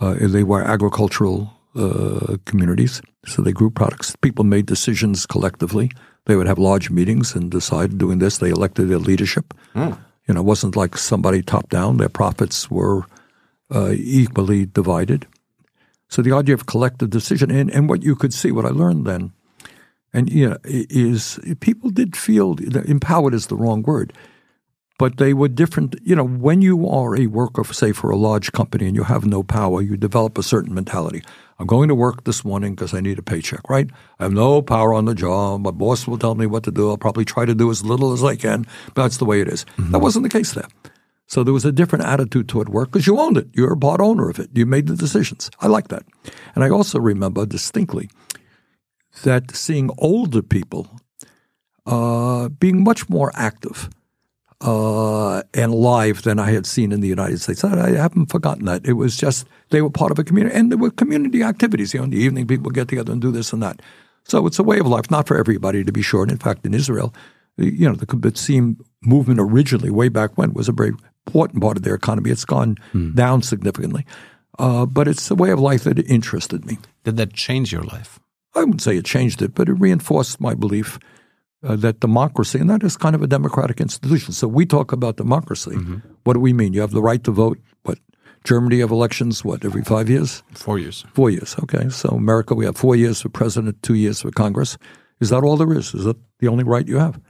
Uh, 0.00 0.16
they 0.20 0.42
were 0.42 0.62
agricultural 0.62 1.50
uh, 1.74 2.36
communities, 2.44 3.00
so 3.26 3.42
they 3.42 3.52
grew 3.52 3.70
products. 3.70 4.16
People 4.16 4.44
made 4.44 4.66
decisions 4.66 5.26
collectively. 5.26 5.90
They 6.26 6.36
would 6.36 6.46
have 6.46 6.58
large 6.58 6.90
meetings 6.90 7.34
and 7.34 7.50
decide 7.50 7.98
doing 7.98 8.18
this. 8.18 8.38
They 8.38 8.50
elected 8.50 8.88
their 8.88 8.98
leadership. 8.98 9.54
Mm. 9.74 9.98
You 10.26 10.34
know, 10.34 10.40
it 10.40 10.46
wasn't 10.46 10.76
like 10.76 10.96
somebody 10.96 11.42
top 11.42 11.68
down. 11.68 11.96
Their 11.96 12.08
profits 12.08 12.70
were 12.70 13.04
uh, 13.74 13.92
equally 13.92 14.66
divided. 14.66 15.26
So 16.08 16.22
the 16.22 16.32
idea 16.32 16.54
of 16.54 16.66
collective 16.66 17.10
decision, 17.10 17.50
and, 17.50 17.70
and 17.70 17.88
what 17.88 18.02
you 18.02 18.16
could 18.16 18.34
see, 18.34 18.50
what 18.50 18.66
I 18.66 18.70
learned 18.70 19.06
then 19.06 19.32
and 20.12 20.30
you 20.30 20.50
know, 20.50 20.56
is 20.64 21.38
people 21.60 21.90
did 21.90 22.16
feel 22.16 22.56
empowered 22.84 23.34
is 23.34 23.46
the 23.46 23.56
wrong 23.56 23.82
word, 23.82 24.12
but 25.00 25.16
they 25.16 25.32
were 25.32 25.48
different. 25.48 25.96
You 26.02 26.14
know, 26.14 26.26
when 26.26 26.60
you 26.60 26.86
are 26.86 27.16
a 27.16 27.26
worker, 27.26 27.64
say 27.64 27.90
for 27.92 28.10
a 28.10 28.16
large 28.16 28.52
company, 28.52 28.86
and 28.86 28.94
you 28.94 29.04
have 29.04 29.24
no 29.24 29.42
power, 29.42 29.80
you 29.80 29.96
develop 29.96 30.36
a 30.36 30.42
certain 30.42 30.74
mentality. 30.74 31.22
I'm 31.58 31.66
going 31.66 31.88
to 31.88 31.94
work 31.94 32.24
this 32.24 32.44
morning 32.44 32.74
because 32.74 32.92
I 32.92 33.00
need 33.00 33.18
a 33.18 33.22
paycheck, 33.22 33.70
right? 33.70 33.88
I 34.18 34.24
have 34.24 34.34
no 34.34 34.60
power 34.60 34.92
on 34.92 35.06
the 35.06 35.14
job. 35.14 35.62
My 35.62 35.70
boss 35.70 36.06
will 36.06 36.18
tell 36.18 36.34
me 36.34 36.44
what 36.44 36.64
to 36.64 36.70
do. 36.70 36.90
I'll 36.90 36.98
probably 36.98 37.24
try 37.24 37.46
to 37.46 37.54
do 37.54 37.70
as 37.70 37.82
little 37.82 38.12
as 38.12 38.22
I 38.22 38.36
can, 38.36 38.66
but 38.94 39.02
that's 39.04 39.16
the 39.16 39.24
way 39.24 39.40
it 39.40 39.48
is. 39.48 39.64
Mm-hmm. 39.64 39.92
That 39.92 40.00
wasn't 40.00 40.24
the 40.24 40.38
case 40.38 40.52
there. 40.52 40.68
So 41.26 41.44
there 41.44 41.54
was 41.54 41.64
a 41.64 41.72
different 41.72 42.04
attitude 42.04 42.46
toward 42.46 42.68
work 42.68 42.92
because 42.92 43.06
you 43.06 43.18
owned 43.18 43.38
it. 43.38 43.48
You're 43.54 43.72
a 43.72 43.78
part 43.78 44.02
owner 44.02 44.28
of 44.28 44.38
it. 44.38 44.50
You 44.52 44.66
made 44.66 44.86
the 44.86 44.96
decisions. 44.96 45.50
I 45.60 45.68
like 45.68 45.88
that. 45.88 46.04
And 46.54 46.62
I 46.62 46.68
also 46.68 46.98
remember 46.98 47.46
distinctly 47.46 48.10
that 49.22 49.56
seeing 49.56 49.88
older 49.96 50.42
people 50.42 51.00
uh, 51.86 52.50
being 52.50 52.84
much 52.84 53.08
more 53.08 53.32
active 53.34 53.88
uh, 54.60 55.42
and 55.54 55.74
live 55.74 56.22
than 56.22 56.38
I 56.38 56.50
had 56.50 56.66
seen 56.66 56.92
in 56.92 57.00
the 57.00 57.08
United 57.08 57.40
States. 57.40 57.64
I, 57.64 57.88
I, 57.88 57.90
haven't 57.92 58.26
forgotten 58.26 58.66
that. 58.66 58.86
It 58.86 58.94
was 58.94 59.16
just 59.16 59.46
they 59.70 59.80
were 59.80 59.90
part 59.90 60.10
of 60.10 60.18
a 60.18 60.24
community, 60.24 60.54
and 60.54 60.70
there 60.70 60.78
were 60.78 60.90
community 60.90 61.42
activities. 61.42 61.94
You 61.94 62.00
know, 62.00 62.04
in 62.04 62.10
the 62.10 62.18
evening, 62.18 62.46
people 62.46 62.70
get 62.70 62.88
together 62.88 63.12
and 63.12 63.22
do 63.22 63.30
this 63.30 63.52
and 63.52 63.62
that. 63.62 63.80
So 64.24 64.46
it's 64.46 64.58
a 64.58 64.62
way 64.62 64.78
of 64.78 64.86
life, 64.86 65.10
not 65.10 65.26
for 65.26 65.38
everybody, 65.38 65.82
to 65.82 65.92
be 65.92 66.02
sure. 66.02 66.22
And 66.22 66.30
in 66.30 66.38
fact, 66.38 66.66
in 66.66 66.74
Israel, 66.74 67.14
you 67.56 67.88
know, 67.88 67.94
the 67.94 68.06
Kibbutzim 68.06 68.76
movement 69.02 69.40
originally, 69.40 69.90
way 69.90 70.08
back 70.08 70.36
when, 70.36 70.52
was 70.52 70.68
a 70.68 70.72
very 70.72 70.92
important 71.26 71.62
part 71.62 71.78
of 71.78 71.82
their 71.82 71.94
economy. 71.94 72.30
It's 72.30 72.44
gone 72.44 72.76
hmm. 72.92 73.12
down 73.14 73.42
significantly, 73.42 74.04
uh, 74.58 74.84
but 74.84 75.08
it's 75.08 75.30
a 75.30 75.34
way 75.34 75.50
of 75.50 75.58
life 75.58 75.84
that 75.84 75.98
interested 75.98 76.66
me. 76.66 76.78
Did 77.04 77.16
that 77.16 77.32
change 77.32 77.72
your 77.72 77.82
life? 77.82 78.20
I 78.54 78.60
wouldn't 78.60 78.82
say 78.82 78.96
it 78.96 79.04
changed 79.04 79.40
it, 79.42 79.54
but 79.54 79.68
it 79.68 79.74
reinforced 79.74 80.40
my 80.40 80.54
belief 80.54 80.98
uh, 81.62 81.76
that 81.76 82.00
democracy, 82.00 82.58
and 82.58 82.70
that 82.70 82.82
is 82.82 82.96
kind 82.96 83.14
of 83.14 83.22
a 83.22 83.26
democratic 83.26 83.80
institution. 83.80 84.32
So 84.32 84.48
we 84.48 84.66
talk 84.66 84.92
about 84.92 85.16
democracy. 85.16 85.72
Mm-hmm. 85.72 85.96
What 86.24 86.34
do 86.34 86.40
we 86.40 86.52
mean? 86.52 86.72
You 86.72 86.80
have 86.80 86.92
the 86.92 87.02
right 87.02 87.22
to 87.24 87.30
vote. 87.30 87.58
What? 87.82 87.98
Germany 88.44 88.80
have 88.80 88.90
elections, 88.90 89.44
what, 89.44 89.64
every 89.64 89.82
five 89.82 90.08
years? 90.08 90.42
Four 90.52 90.78
years. 90.78 91.04
Four 91.12 91.30
years, 91.30 91.56
okay. 91.62 91.88
So 91.90 92.08
America, 92.10 92.54
we 92.54 92.64
have 92.64 92.76
four 92.76 92.96
years 92.96 93.20
for 93.20 93.28
president, 93.28 93.82
two 93.82 93.94
years 93.94 94.22
for 94.22 94.30
Congress. 94.30 94.78
Is 95.20 95.28
that 95.28 95.42
all 95.42 95.58
there 95.58 95.72
is? 95.72 95.94
Is 95.94 96.04
that 96.04 96.16
the 96.38 96.48
only 96.48 96.64
right 96.64 96.88
you 96.88 96.98
have? 96.98 97.20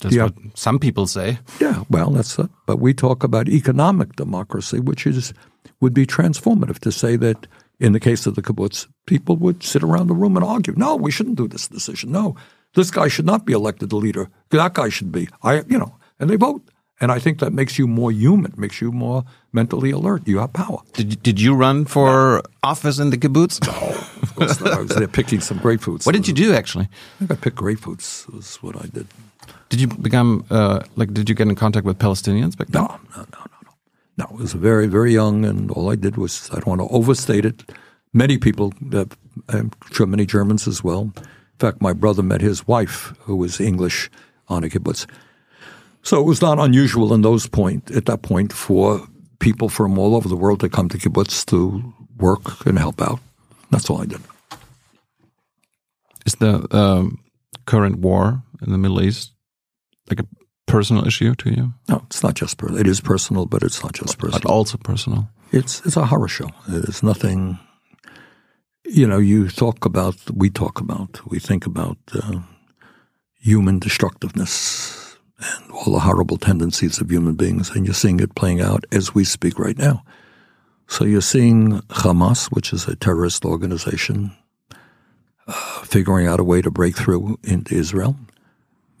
That's 0.00 0.16
what 0.16 0.34
some 0.54 0.78
people 0.78 1.06
say. 1.06 1.38
Yeah, 1.60 1.84
well, 1.88 2.10
that's 2.10 2.38
it. 2.38 2.50
But 2.66 2.80
we 2.80 2.94
talk 2.94 3.22
about 3.22 3.48
economic 3.48 4.16
democracy, 4.16 4.80
which 4.80 5.06
is 5.06 5.32
would 5.80 5.94
be 5.94 6.06
transformative 6.06 6.78
to 6.80 6.90
say 6.90 7.16
that– 7.16 7.46
in 7.80 7.92
the 7.92 8.00
case 8.00 8.26
of 8.26 8.34
the 8.34 8.42
kibbutz, 8.42 8.86
people 9.06 9.36
would 9.36 9.62
sit 9.62 9.82
around 9.82 10.06
the 10.06 10.14
room 10.14 10.36
and 10.36 10.44
argue. 10.44 10.74
No, 10.76 10.96
we 10.96 11.10
shouldn't 11.10 11.36
do 11.36 11.48
this 11.48 11.68
decision. 11.68 12.12
No, 12.12 12.36
this 12.74 12.90
guy 12.90 13.08
should 13.08 13.26
not 13.26 13.44
be 13.44 13.52
elected 13.52 13.90
the 13.90 13.96
leader. 13.96 14.28
That 14.50 14.74
guy 14.74 14.88
should 14.90 15.10
be. 15.10 15.28
I, 15.42 15.62
you 15.68 15.78
know, 15.78 15.96
and 16.18 16.28
they 16.30 16.36
vote. 16.36 16.62
And 17.00 17.10
I 17.10 17.18
think 17.18 17.40
that 17.40 17.52
makes 17.52 17.76
you 17.76 17.88
more 17.88 18.12
human, 18.12 18.52
makes 18.56 18.80
you 18.80 18.92
more 18.92 19.24
mentally 19.52 19.90
alert. 19.90 20.28
You 20.28 20.38
have 20.38 20.52
power. 20.52 20.78
Did 20.92 21.22
Did 21.22 21.40
you 21.40 21.54
run 21.54 21.86
for 21.86 22.42
office 22.62 23.00
in 23.02 23.10
the 23.10 23.18
kibbutz? 23.18 23.60
No, 23.66 23.72
of 24.22 24.34
course 24.36 24.60
not. 24.60 24.72
I 24.78 24.80
was 24.80 24.94
there 24.96 25.08
picking 25.08 25.40
some 25.40 25.58
grapefruits. 25.58 26.06
What 26.06 26.14
did 26.14 26.28
you 26.28 26.34
do 26.34 26.54
actually? 26.54 26.88
I 27.16 27.18
think 27.18 27.30
I 27.32 27.34
picked 27.34 27.56
grapefruits. 27.56 28.32
Was 28.32 28.62
what 28.62 28.76
I 28.76 28.86
did. 28.86 29.06
Did 29.70 29.80
you 29.80 29.88
become 29.88 30.44
uh, 30.50 30.80
like? 30.94 31.12
Did 31.12 31.28
you 31.28 31.34
get 31.34 31.48
in 31.48 31.56
contact 31.56 31.84
with 31.84 31.98
Palestinians 31.98 32.56
back 32.56 32.68
then? 32.68 32.82
No, 32.82 32.88
no, 33.16 33.22
no, 33.22 33.40
no. 33.66 33.70
No, 34.16 34.26
I 34.30 34.42
was 34.42 34.52
very, 34.52 34.86
very 34.86 35.12
young, 35.12 35.44
and 35.44 35.70
all 35.72 35.90
I 35.90 35.96
did 35.96 36.16
was, 36.16 36.48
I 36.52 36.60
don't 36.60 36.68
want 36.68 36.80
to 36.80 36.88
overstate 36.94 37.44
it. 37.44 37.72
Many 38.12 38.38
people, 38.38 38.72
uh, 38.92 39.06
I'm 39.48 39.72
sure 39.90 40.06
many 40.06 40.24
Germans 40.24 40.68
as 40.68 40.84
well. 40.84 41.12
In 41.54 41.58
fact, 41.58 41.80
my 41.80 41.92
brother 41.92 42.22
met 42.22 42.40
his 42.40 42.66
wife, 42.66 43.14
who 43.20 43.36
was 43.36 43.60
English, 43.60 44.10
on 44.48 44.64
a 44.64 44.68
kibbutz. 44.68 45.06
So 46.02 46.20
it 46.20 46.24
was 46.24 46.42
not 46.42 46.58
unusual 46.58 47.14
in 47.14 47.22
those 47.22 47.46
point 47.46 47.90
at 47.90 48.06
that 48.06 48.22
point 48.22 48.52
for 48.52 49.06
people 49.38 49.68
from 49.68 49.98
all 49.98 50.14
over 50.14 50.28
the 50.28 50.36
world 50.36 50.60
to 50.60 50.68
come 50.68 50.88
to 50.88 50.98
kibbutz 50.98 51.44
to 51.46 51.94
work 52.18 52.66
and 52.66 52.78
help 52.78 53.00
out. 53.00 53.20
That's 53.70 53.88
all 53.88 54.02
I 54.02 54.06
did. 54.06 54.20
Is 56.26 56.34
the 56.36 56.66
um, 56.76 57.20
current 57.66 57.98
war 57.98 58.42
in 58.62 58.72
the 58.72 58.78
Middle 58.78 59.02
East 59.02 59.32
like 60.10 60.20
a 60.20 60.26
personal 60.66 61.06
issue 61.06 61.34
to 61.36 61.50
you? 61.50 61.74
No, 61.88 62.02
it's 62.06 62.22
not 62.22 62.34
just 62.34 62.58
personal. 62.58 62.80
It 62.80 62.86
is 62.86 63.00
personal, 63.00 63.46
but 63.46 63.62
it's 63.62 63.82
not 63.82 63.92
just 63.92 64.18
personal. 64.18 64.40
But 64.40 64.50
also 64.50 64.78
personal. 64.78 65.28
It's 65.52 65.80
it's 65.86 65.96
a 65.96 66.06
horror 66.06 66.28
show. 66.28 66.50
It's 66.68 67.02
nothing. 67.02 67.58
You 68.86 69.06
know, 69.06 69.18
you 69.18 69.48
talk 69.48 69.86
about, 69.86 70.16
we 70.30 70.50
talk 70.50 70.78
about, 70.78 71.20
we 71.30 71.38
think 71.38 71.64
about 71.64 71.96
uh, 72.12 72.40
human 73.40 73.78
destructiveness 73.78 75.16
and 75.38 75.70
all 75.72 75.94
the 75.94 76.00
horrible 76.00 76.36
tendencies 76.36 77.00
of 77.00 77.10
human 77.10 77.34
beings, 77.34 77.70
and 77.70 77.86
you're 77.86 77.94
seeing 77.94 78.20
it 78.20 78.34
playing 78.34 78.60
out 78.60 78.84
as 78.92 79.14
we 79.14 79.24
speak 79.24 79.58
right 79.58 79.78
now. 79.78 80.04
So 80.86 81.06
you're 81.06 81.22
seeing 81.22 81.80
Hamas, 81.88 82.52
which 82.52 82.74
is 82.74 82.86
a 82.86 82.94
terrorist 82.94 83.46
organization, 83.46 84.36
uh, 85.46 85.82
figuring 85.84 86.26
out 86.26 86.38
a 86.38 86.44
way 86.44 86.60
to 86.60 86.70
break 86.70 86.94
through 86.94 87.38
into 87.42 87.74
Israel. 87.74 88.16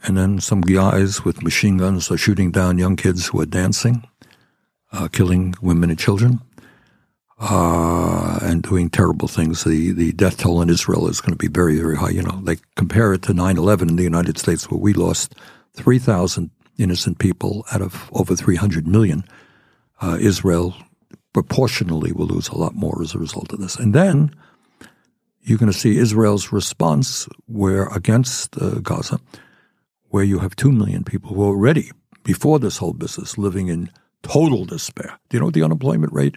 And 0.02 0.16
then 0.16 0.40
some 0.40 0.62
guys 0.62 1.26
with 1.26 1.42
machine 1.42 1.76
guns 1.76 2.10
are 2.10 2.16
shooting 2.16 2.50
down 2.50 2.78
young 2.78 2.96
kids 2.96 3.26
who 3.26 3.40
are 3.42 3.46
dancing, 3.46 4.08
uh, 4.92 5.08
killing 5.08 5.54
women 5.60 5.90
and 5.90 5.98
children, 5.98 6.40
uh, 7.50 8.38
and 8.42 8.62
doing 8.62 8.88
terrible 8.90 9.28
things. 9.28 9.64
The, 9.64 9.92
the 9.92 10.12
death 10.12 10.38
toll 10.38 10.62
in 10.62 10.70
Israel 10.70 11.08
is 11.08 11.20
going 11.20 11.32
to 11.32 11.38
be 11.38 11.48
very, 11.48 11.76
very 11.78 11.96
high. 11.96 12.10
You 12.10 12.22
know, 12.22 12.40
they 12.42 12.56
compare 12.74 13.12
it 13.12 13.22
to 13.22 13.34
9 13.34 13.58
11 13.58 13.90
in 13.90 13.96
the 13.96 14.02
United 14.02 14.38
States, 14.38 14.70
where 14.70 14.80
we 14.80 14.94
lost 14.94 15.34
3,000 15.74 16.50
innocent 16.78 17.18
people 17.18 17.64
out 17.72 17.82
of 17.82 18.10
over 18.12 18.34
300 18.34 18.86
million. 18.86 19.24
uh, 20.00 20.18
Israel 20.20 20.74
proportionally 21.32 22.12
will 22.12 22.26
lose 22.26 22.48
a 22.48 22.56
lot 22.56 22.74
more 22.74 23.02
as 23.02 23.14
a 23.14 23.18
result 23.18 23.52
of 23.52 23.60
this. 23.60 23.76
And 23.76 23.94
then 23.94 24.30
you're 25.42 25.58
going 25.58 25.72
to 25.72 25.78
see 25.78 25.98
Israel's 25.98 26.52
response 26.52 27.28
where 27.46 27.86
against 27.88 28.60
uh, 28.60 28.80
Gaza, 28.80 29.20
where 30.08 30.24
you 30.24 30.38
have 30.40 30.56
2 30.56 30.72
million 30.72 31.04
people 31.04 31.34
who 31.34 31.42
are 31.42 31.48
already, 31.48 31.90
before 32.22 32.58
this 32.58 32.78
whole 32.78 32.92
business, 32.92 33.36
living 33.36 33.68
in 33.68 33.90
total 34.22 34.64
despair. 34.64 35.18
Do 35.28 35.36
you 35.36 35.42
know 35.42 35.50
the 35.50 35.62
unemployment 35.62 36.12
rate 36.12 36.36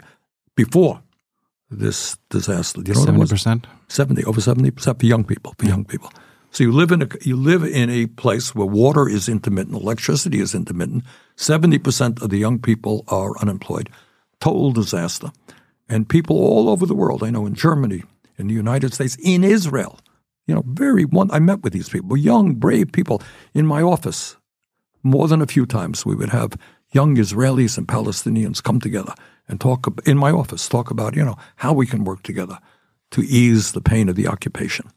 before 0.57 1.01
this 1.69 2.17
disaster? 2.29 2.81
Do 2.81 2.91
you 2.91 2.95
know 2.95 3.05
Seventy 3.05 3.19
what 3.19 3.29
it 3.29 3.31
was? 3.31 3.43
percent. 3.43 3.67
70, 3.87 4.25
over 4.25 4.41
70% 4.41 4.99
for 4.99 5.05
young 5.05 5.23
people, 5.23 5.53
for 5.57 5.65
young 5.65 5.85
people. 5.85 6.11
So 6.51 6.63
you 6.63 6.71
live 6.71 6.91
in 6.91 7.03
a, 7.03 7.07
you 7.21 7.37
live 7.37 7.63
in 7.63 7.89
a 7.89 8.07
place 8.07 8.55
where 8.55 8.65
water 8.67 9.07
is 9.07 9.29
intermittent, 9.29 9.75
electricity 9.75 10.39
is 10.39 10.55
intermittent. 10.55 11.03
70% 11.37 12.21
of 12.21 12.29
the 12.29 12.37
young 12.37 12.59
people 12.59 13.05
are 13.07 13.37
unemployed. 13.39 13.89
Total 14.41 14.71
disaster. 14.71 15.31
And 15.87 16.09
people 16.09 16.37
all 16.37 16.67
over 16.69 16.85
the 16.85 16.95
world, 16.95 17.23
I 17.23 17.29
know 17.29 17.45
in 17.45 17.53
Germany, 17.53 18.03
in 18.37 18.47
the 18.47 18.53
United 18.53 18.93
States, 18.93 19.17
in 19.21 19.43
Israel, 19.43 19.99
you 20.47 20.55
know, 20.55 20.63
very 20.65 21.03
one, 21.05 21.29
I 21.31 21.39
met 21.39 21.61
with 21.63 21.73
these 21.73 21.89
people, 21.89 22.17
young, 22.17 22.55
brave 22.55 22.91
people 22.91 23.21
in 23.53 23.65
my 23.65 23.81
office. 23.81 24.37
More 25.03 25.27
than 25.27 25.41
a 25.41 25.47
few 25.47 25.65
times 25.65 26.05
we 26.05 26.15
would 26.15 26.29
have 26.29 26.53
young 26.91 27.15
Israelis 27.17 27.77
and 27.77 27.87
Palestinians 27.87 28.63
come 28.63 28.79
together 28.79 29.13
and 29.47 29.59
talk 29.61 29.87
in 30.05 30.17
my 30.17 30.31
office, 30.31 30.67
talk 30.67 30.91
about, 30.91 31.15
you 31.15 31.23
know, 31.23 31.37
how 31.57 31.73
we 31.73 31.85
can 31.85 32.03
work 32.03 32.23
together 32.23 32.59
to 33.11 33.21
ease 33.21 33.71
the 33.71 33.81
pain 33.81 34.09
of 34.09 34.15
the 34.15 34.27
occupation. 34.27 34.87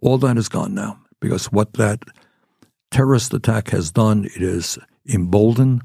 All 0.00 0.18
that 0.18 0.36
is 0.36 0.48
gone 0.48 0.74
now 0.74 0.98
because 1.20 1.46
what 1.52 1.74
that 1.74 2.00
terrorist 2.90 3.32
attack 3.34 3.70
has 3.70 3.90
done, 3.90 4.24
it 4.26 4.42
has 4.42 4.78
emboldened 5.08 5.82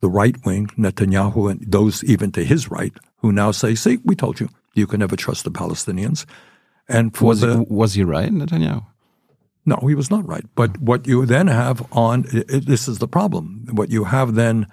the 0.00 0.08
right 0.08 0.36
wing, 0.44 0.66
Netanyahu, 0.78 1.50
and 1.50 1.60
those 1.70 2.02
even 2.04 2.32
to 2.32 2.44
his 2.44 2.70
right, 2.70 2.92
who 3.18 3.32
now 3.32 3.50
say, 3.50 3.74
see, 3.74 3.98
we 4.04 4.14
told 4.14 4.40
you, 4.40 4.48
you 4.74 4.86
can 4.86 5.00
never 5.00 5.16
trust 5.16 5.44
the 5.44 5.50
Palestinians. 5.50 6.26
And 6.88 7.16
for 7.16 7.26
Was 7.26 7.40
the, 7.40 7.58
he, 7.58 7.64
was 7.68 7.94
he 7.94 8.04
right, 8.04 8.30
Netanyahu? 8.30 8.84
no, 9.66 9.76
he 9.88 9.94
was 9.94 10.10
not 10.10 10.26
right. 10.28 10.44
But 10.54 10.76
what 10.78 11.06
you 11.06 11.24
then 11.24 11.46
have 11.46 11.86
on 11.92 12.26
i 12.34 12.38
i- 12.54 12.58
this 12.58 12.86
is 12.88 12.98
the 12.98 13.08
problem. 13.08 13.66
What 13.72 13.90
you 13.90 14.04
have 14.04 14.34
then 14.34 14.66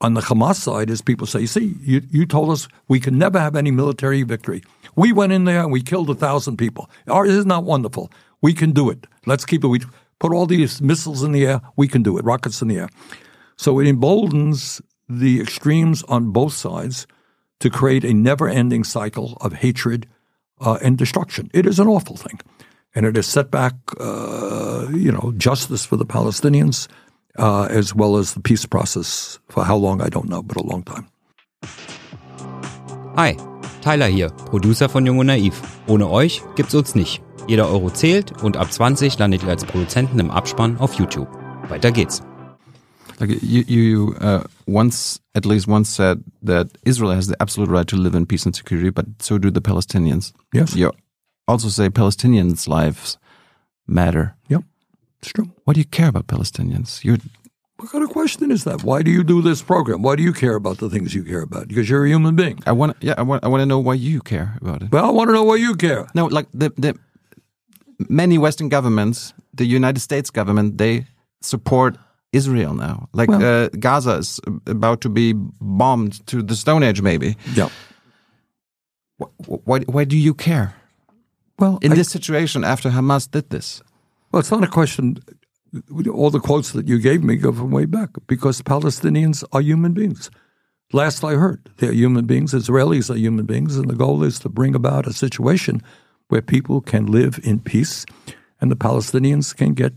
on 0.00 0.14
the 0.14 0.20
Hamas 0.20 0.56
side 0.56 0.90
is 0.90 1.00
people 1.02 1.26
say, 1.26 1.40
you 1.40 1.46
"See, 1.46 1.76
you, 1.80 2.02
you 2.10 2.26
told 2.26 2.50
us 2.50 2.68
we 2.88 3.00
could 3.00 3.14
never 3.14 3.38
have 3.38 3.56
any 3.56 3.70
military 3.70 4.22
victory. 4.22 4.62
We 4.96 5.12
went 5.12 5.32
in 5.32 5.44
there 5.44 5.60
and 5.60 5.72
we 5.72 5.82
killed 5.82 6.10
a 6.10 6.14
thousand 6.14 6.56
people. 6.56 6.90
Isn't 7.06 7.48
that 7.48 7.64
wonderful? 7.64 8.10
We 8.42 8.52
can 8.52 8.72
do 8.72 8.90
it. 8.90 9.06
Let's 9.26 9.44
keep 9.44 9.64
it. 9.64 9.68
We 9.68 9.80
put 10.18 10.32
all 10.32 10.46
these 10.46 10.82
missiles 10.82 11.22
in 11.22 11.32
the 11.32 11.46
air. 11.46 11.60
We 11.76 11.88
can 11.88 12.02
do 12.02 12.18
it. 12.18 12.24
Rockets 12.24 12.60
in 12.60 12.68
the 12.68 12.78
air. 12.78 12.88
So 13.56 13.78
it 13.80 13.86
emboldens 13.86 14.82
the 15.08 15.40
extremes 15.40 16.02
on 16.04 16.32
both 16.32 16.52
sides 16.52 17.06
to 17.60 17.70
create 17.70 18.04
a 18.04 18.12
never-ending 18.12 18.84
cycle 18.84 19.38
of 19.40 19.52
hatred 19.52 20.06
uh, 20.60 20.78
and 20.82 20.98
destruction. 20.98 21.50
It 21.54 21.66
is 21.66 21.78
an 21.78 21.88
awful 21.88 22.16
thing, 22.16 22.40
and 22.94 23.06
it 23.06 23.16
has 23.16 23.26
set 23.26 23.50
back, 23.50 23.74
uh, 24.00 24.88
you 24.92 25.12
know, 25.12 25.32
justice 25.36 25.86
for 25.86 25.96
the 25.96 26.06
Palestinians 26.06 26.88
uh, 27.38 27.66
as 27.70 27.94
well 27.94 28.16
as 28.16 28.34
the 28.34 28.40
peace 28.40 28.66
process 28.66 29.38
for 29.48 29.64
how 29.64 29.76
long 29.76 30.00
I 30.00 30.08
don't 30.08 30.28
know, 30.28 30.42
but 30.42 30.56
a 30.56 30.62
long 30.62 30.82
time. 30.82 31.08
Hi, 33.16 33.36
Tyler 33.80 34.06
hier, 34.06 34.30
Producer 34.30 34.88
von 34.88 35.06
Jung 35.06 35.18
und 35.18 35.26
Naiv. 35.26 35.60
Ohne 35.86 36.08
euch 36.08 36.42
gibt's 36.56 36.74
uns 36.74 36.94
nicht. 36.94 37.22
Jeder 37.46 37.68
Euro 37.68 37.90
zählt 37.90 38.42
und 38.42 38.56
ab 38.56 38.72
20 38.72 39.18
landet 39.18 39.42
ihr 39.42 39.50
als 39.50 39.64
Produzenten 39.64 40.18
im 40.18 40.30
Abspann 40.30 40.78
auf 40.78 40.94
YouTube. 40.94 41.28
Weiter 41.68 41.92
geht's. 41.92 42.22
Like 43.20 43.42
you, 43.42 43.62
you 43.66 44.14
uh, 44.20 44.44
once, 44.66 45.20
at 45.34 45.44
least 45.46 45.68
once 45.68 45.88
said 45.94 46.24
that 46.42 46.68
Israel 46.84 47.12
has 47.12 47.28
the 47.28 47.36
absolute 47.40 47.70
right 47.70 47.86
to 47.86 47.96
live 47.96 48.16
in 48.16 48.26
peace 48.26 48.44
and 48.44 48.56
security, 48.56 48.90
but 48.90 49.06
so 49.20 49.38
do 49.38 49.50
the 49.50 49.60
Palestinians. 49.60 50.32
Yes. 50.52 50.74
You 50.74 50.90
also 51.46 51.68
say 51.68 51.90
Palestinians' 51.90 52.66
lives 52.66 53.18
matter. 53.86 54.34
Yep, 54.48 54.64
it's 55.24 55.32
true. 55.32 55.48
Why 55.64 55.72
do 55.74 55.80
you 55.80 55.86
care 55.98 56.08
about 56.08 56.26
Palestinians? 56.26 57.02
You're 57.04 57.18
What 57.80 57.90
kind 57.92 58.04
of 58.04 58.10
question 58.10 58.50
is 58.50 58.62
that? 58.64 58.82
Why 58.84 59.02
do 59.02 59.10
you 59.10 59.24
do 59.24 59.42
this 59.42 59.62
program? 59.62 60.02
Why 60.02 60.14
do 60.16 60.22
you 60.22 60.32
care 60.32 60.54
about 60.54 60.76
the 60.78 60.88
things 60.90 61.12
you 61.14 61.24
care 61.24 61.42
about? 61.42 61.66
Because 61.68 61.88
you're 61.90 62.04
a 62.04 62.08
human 62.08 62.34
being. 62.36 62.58
I 62.66 62.72
want, 62.72 62.96
yeah, 63.00 63.14
I 63.18 63.22
want, 63.22 63.44
I 63.44 63.48
want 63.48 63.60
to 63.62 63.66
know 63.66 63.80
why 63.88 63.94
you 63.94 64.20
care 64.20 64.48
about 64.62 64.82
it. 64.82 64.88
Well, 64.92 65.04
I 65.04 65.12
want 65.18 65.28
to 65.28 65.32
know 65.32 65.44
why 65.50 65.56
you 65.66 65.74
care. 65.76 66.06
No, 66.14 66.26
like 66.36 66.46
the 66.60 66.68
the 66.84 66.92
many 68.08 68.36
Western 68.38 68.68
governments, 68.68 69.34
the 69.56 69.64
United 69.76 70.00
States 70.00 70.30
government, 70.30 70.78
they 70.78 71.06
support 71.40 71.96
Israel 72.32 72.74
now. 72.74 72.96
Like 73.12 73.30
Well- 73.30 73.42
uh, 73.64 73.68
Gaza 73.86 74.14
is 74.18 74.40
about 74.66 75.00
to 75.00 75.08
be 75.08 75.34
bombed 75.60 76.12
to 76.26 76.36
the 76.42 76.54
Stone 76.54 76.82
Age, 76.88 77.00
maybe. 77.02 77.28
Yeah. 77.56 77.68
Wh- 79.18 79.68
Why? 79.68 79.78
Why 79.94 80.04
do 80.04 80.16
you 80.16 80.34
care 80.34 80.68
Well, 81.58 81.78
in 81.82 81.92
I- 81.92 81.94
this 81.96 82.08
situation 82.08 82.64
after 82.64 82.90
Hamas 82.90 83.28
did 83.30 83.50
this? 83.50 83.82
Well, 84.34 84.40
it's 84.40 84.50
not 84.50 84.64
a 84.64 84.66
question. 84.66 85.18
All 86.12 86.28
the 86.28 86.40
quotes 86.40 86.72
that 86.72 86.88
you 86.88 86.98
gave 86.98 87.22
me 87.22 87.36
go 87.36 87.52
from 87.52 87.70
way 87.70 87.84
back 87.84 88.10
because 88.26 88.62
Palestinians 88.62 89.44
are 89.52 89.60
human 89.60 89.92
beings. 89.92 90.28
Last 90.92 91.22
I 91.22 91.34
heard, 91.34 91.70
they're 91.76 91.92
human 91.92 92.26
beings. 92.26 92.52
Israelis 92.52 93.10
are 93.10 93.16
human 93.16 93.46
beings, 93.46 93.76
and 93.76 93.88
the 93.88 93.94
goal 93.94 94.24
is 94.24 94.40
to 94.40 94.48
bring 94.48 94.74
about 94.74 95.06
a 95.06 95.12
situation 95.12 95.80
where 96.30 96.42
people 96.42 96.80
can 96.80 97.06
live 97.06 97.38
in 97.44 97.60
peace, 97.60 98.06
and 98.60 98.72
the 98.72 98.76
Palestinians 98.76 99.54
can 99.54 99.72
get 99.72 99.92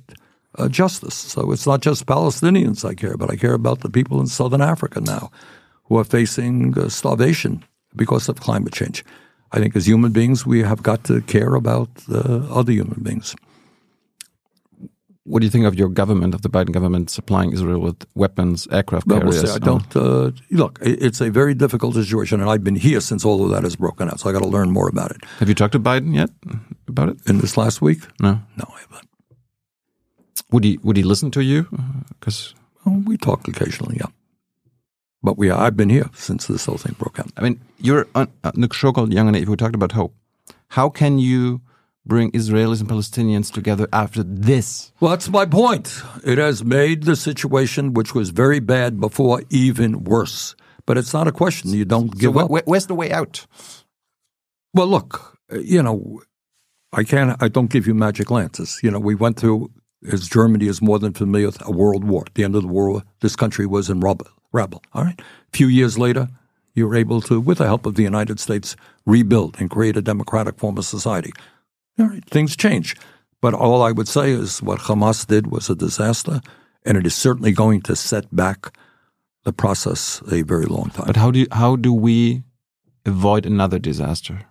uh, 0.60 0.70
justice. 0.70 1.16
So 1.16 1.52
it's 1.52 1.66
not 1.66 1.82
just 1.82 2.06
Palestinians 2.06 2.86
I 2.86 2.94
care 2.94 3.14
about. 3.14 3.32
I 3.32 3.38
care 3.38 3.56
about 3.56 3.80
the 3.80 3.90
people 3.90 4.20
in 4.20 4.28
southern 4.28 4.62
Africa 4.62 5.02
now 5.02 5.32
who 5.86 5.98
are 5.98 6.04
facing 6.04 6.78
uh, 6.78 6.90
starvation 6.90 7.64
because 7.96 8.30
of 8.30 8.40
climate 8.40 8.74
change. 8.74 9.04
I 9.52 9.58
think 9.58 9.76
as 9.76 9.88
human 9.88 10.12
beings, 10.12 10.46
we 10.46 10.62
have 10.62 10.84
got 10.84 11.06
to 11.06 11.22
care 11.22 11.56
about 11.56 11.90
uh, 12.08 12.46
other 12.52 12.72
human 12.72 13.02
beings. 13.02 13.36
What 15.30 15.40
do 15.42 15.46
you 15.46 15.52
think 15.52 15.66
of 15.66 15.76
your 15.76 15.90
government, 15.90 16.34
of 16.34 16.42
the 16.42 16.50
Biden 16.50 16.72
government, 16.72 17.10
supplying 17.10 17.52
Israel 17.52 17.80
with 17.88 18.06
weapons, 18.16 18.66
aircraft 18.72 19.08
Well, 19.08 19.20
we'll 19.22 19.34
carriers? 19.34 19.56
I 19.56 19.60
don't 19.60 19.96
uh, 19.96 20.32
look. 20.52 20.80
It's 20.82 21.20
a 21.20 21.30
very 21.30 21.54
difficult 21.54 21.96
situation, 21.96 22.40
and 22.42 22.50
I've 22.50 22.64
been 22.64 22.78
here 22.78 23.02
since 23.02 23.26
all 23.26 23.44
of 23.44 23.50
that 23.52 23.64
has 23.64 23.76
broken 23.76 24.08
out. 24.10 24.22
So 24.22 24.30
I 24.30 24.34
got 24.34 24.44
to 24.44 24.48
learn 24.58 24.72
more 24.72 24.88
about 24.88 25.12
it. 25.12 25.18
Have 25.40 25.50
you 25.50 25.56
talked 25.56 25.74
to 25.74 25.80
Biden 25.80 26.16
yet 26.16 26.30
about 26.88 27.10
it? 27.10 27.18
In 27.30 27.40
this 27.40 27.58
last 27.58 27.82
week, 27.82 28.00
No. 28.22 28.40
no, 28.56 28.66
I 28.78 28.80
haven't. 28.80 29.10
Would 30.52 30.64
he? 30.64 30.78
Would 30.84 30.96
he 30.98 31.04
listen 31.04 31.30
to 31.32 31.42
you? 31.42 31.68
Because 32.20 32.56
Oh, 32.86 33.04
we 33.06 33.18
talk 33.18 33.48
occasionally, 33.50 33.98
yeah. 34.00 34.12
But 35.22 35.38
we, 35.38 35.52
I've 35.52 35.76
been 35.76 35.90
here 35.90 36.10
since 36.14 36.48
this 36.48 36.66
whole 36.68 36.78
thing 36.78 36.96
broke 36.98 37.20
out. 37.20 37.32
I 37.36 37.42
mean, 37.42 37.60
you're 37.80 38.08
on 38.16 38.30
uh, 38.46 38.52
the 38.56 38.70
show 38.72 38.94
called 38.94 39.12
Young 39.12 39.28
and 39.28 39.36
Naive. 39.36 39.50
We 39.50 39.58
talked 39.58 39.76
about 39.76 39.92
hope. 39.92 40.14
How 40.70 40.88
can 40.90 41.20
you 41.20 41.60
bring 42.08 42.32
Israelis 42.32 42.80
and 42.80 42.90
Palestinians 42.90 43.52
together 43.52 43.88
after 43.94 44.24
this? 44.24 44.92
Well, 45.00 45.12
that's 45.12 45.30
my 45.30 45.46
point. 45.46 46.02
It 46.24 46.38
has 46.38 46.64
made 46.64 47.04
the 47.04 47.16
situation, 47.16 47.94
which 47.94 48.16
was 48.16 48.30
very 48.30 48.60
bad 48.60 49.00
before, 49.00 49.44
even 49.50 50.04
worse. 50.04 50.56
But 50.86 50.98
it's 50.98 51.14
not 51.14 51.28
a 51.28 51.32
question. 51.32 51.72
You 51.72 51.86
don't 51.86 52.12
So 52.14 52.20
give 52.20 52.34
wh- 52.34 52.44
up. 52.46 52.50
wh- 52.52 52.68
where's 52.68 52.88
the 52.88 52.96
way 52.96 53.12
out? 53.12 53.46
Well, 54.74 54.88
look, 54.88 55.38
uh, 55.52 55.60
you 55.60 55.82
know, 55.84 56.22
I 56.94 57.04
can't. 57.04 57.36
I 57.42 57.48
don't 57.50 57.70
give 57.70 57.88
you 57.88 57.94
magic 57.94 58.32
lances. 58.32 58.80
You 58.84 58.92
know, 58.92 59.00
we 59.00 59.16
went 59.16 59.38
through, 59.38 59.70
as 60.12 60.28
Germany 60.28 60.68
is 60.68 60.82
more 60.82 61.00
than 61.00 61.14
familiar 61.14 61.48
with, 61.48 61.62
a 61.68 61.72
world 61.72 62.04
war. 62.04 62.24
At 62.28 62.36
the 62.36 62.44
end 62.44 62.56
of 62.56 62.62
the 62.64 62.68
war, 62.70 63.04
this 63.22 63.36
country 63.36 63.66
was 63.66 63.90
in 63.90 64.00
rubble. 64.00 64.28
Rabble. 64.54 64.82
All 64.94 65.04
right. 65.04 65.20
A 65.20 65.58
few 65.58 65.68
years 65.68 65.98
later, 65.98 66.30
you 66.74 66.88
were 66.88 66.96
able 66.96 67.20
to, 67.22 67.42
with 67.42 67.58
the 67.58 67.66
help 67.66 67.86
of 67.86 67.96
the 67.96 68.04
United 68.04 68.40
States, 68.40 68.76
rebuild 69.06 69.58
and 69.60 69.70
create 69.70 69.98
a 69.98 70.02
democratic 70.02 70.58
form 70.58 70.78
of 70.78 70.86
society. 70.86 71.34
All 72.00 72.08
right. 72.08 72.24
Things 72.30 72.56
change, 72.56 72.96
but 73.42 73.54
all 73.54 73.82
I 73.82 73.92
would 73.92 74.08
say 74.08 74.32
is 74.32 74.62
what 74.62 74.80
Hamas 74.82 75.26
did 75.26 75.48
was 75.48 75.70
a 75.70 75.76
disaster, 75.76 76.42
and 76.86 76.98
it 76.98 77.08
is 77.08 77.16
certainly 77.16 77.52
going 77.52 77.82
to 77.82 77.96
set 77.96 78.34
back 78.36 78.78
the 79.44 79.54
process 79.54 80.22
a 80.32 80.42
very 80.44 80.66
long 80.66 80.90
time. 80.90 81.08
But 81.08 81.16
how 81.16 81.32
do 81.32 81.40
you, 81.40 81.48
how 81.52 81.76
do 81.76 81.94
we 81.94 82.44
avoid 83.06 83.46
another 83.46 83.80
disaster 83.80 84.42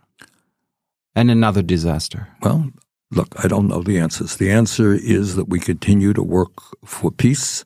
and 1.15 1.31
another 1.31 1.63
disaster? 1.63 2.29
Well, 2.43 2.71
look, 3.11 3.35
I 3.45 3.49
don't 3.49 3.69
know 3.69 3.83
the 3.83 3.99
answers. 3.99 4.37
The 4.37 4.51
answer 4.51 4.93
is 4.93 5.37
that 5.37 5.49
we 5.49 5.61
continue 5.61 6.13
to 6.15 6.23
work 6.23 6.53
for 6.85 7.11
peace 7.11 7.65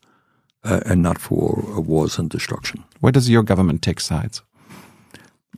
uh, 0.64 0.81
and 0.85 1.03
not 1.03 1.19
for 1.19 1.64
uh, 1.77 1.81
wars 1.81 2.19
and 2.19 2.29
destruction. 2.29 2.85
Where 3.01 3.12
does 3.12 3.31
your 3.31 3.43
government 3.43 3.83
take 3.83 4.01
sides? 4.01 4.43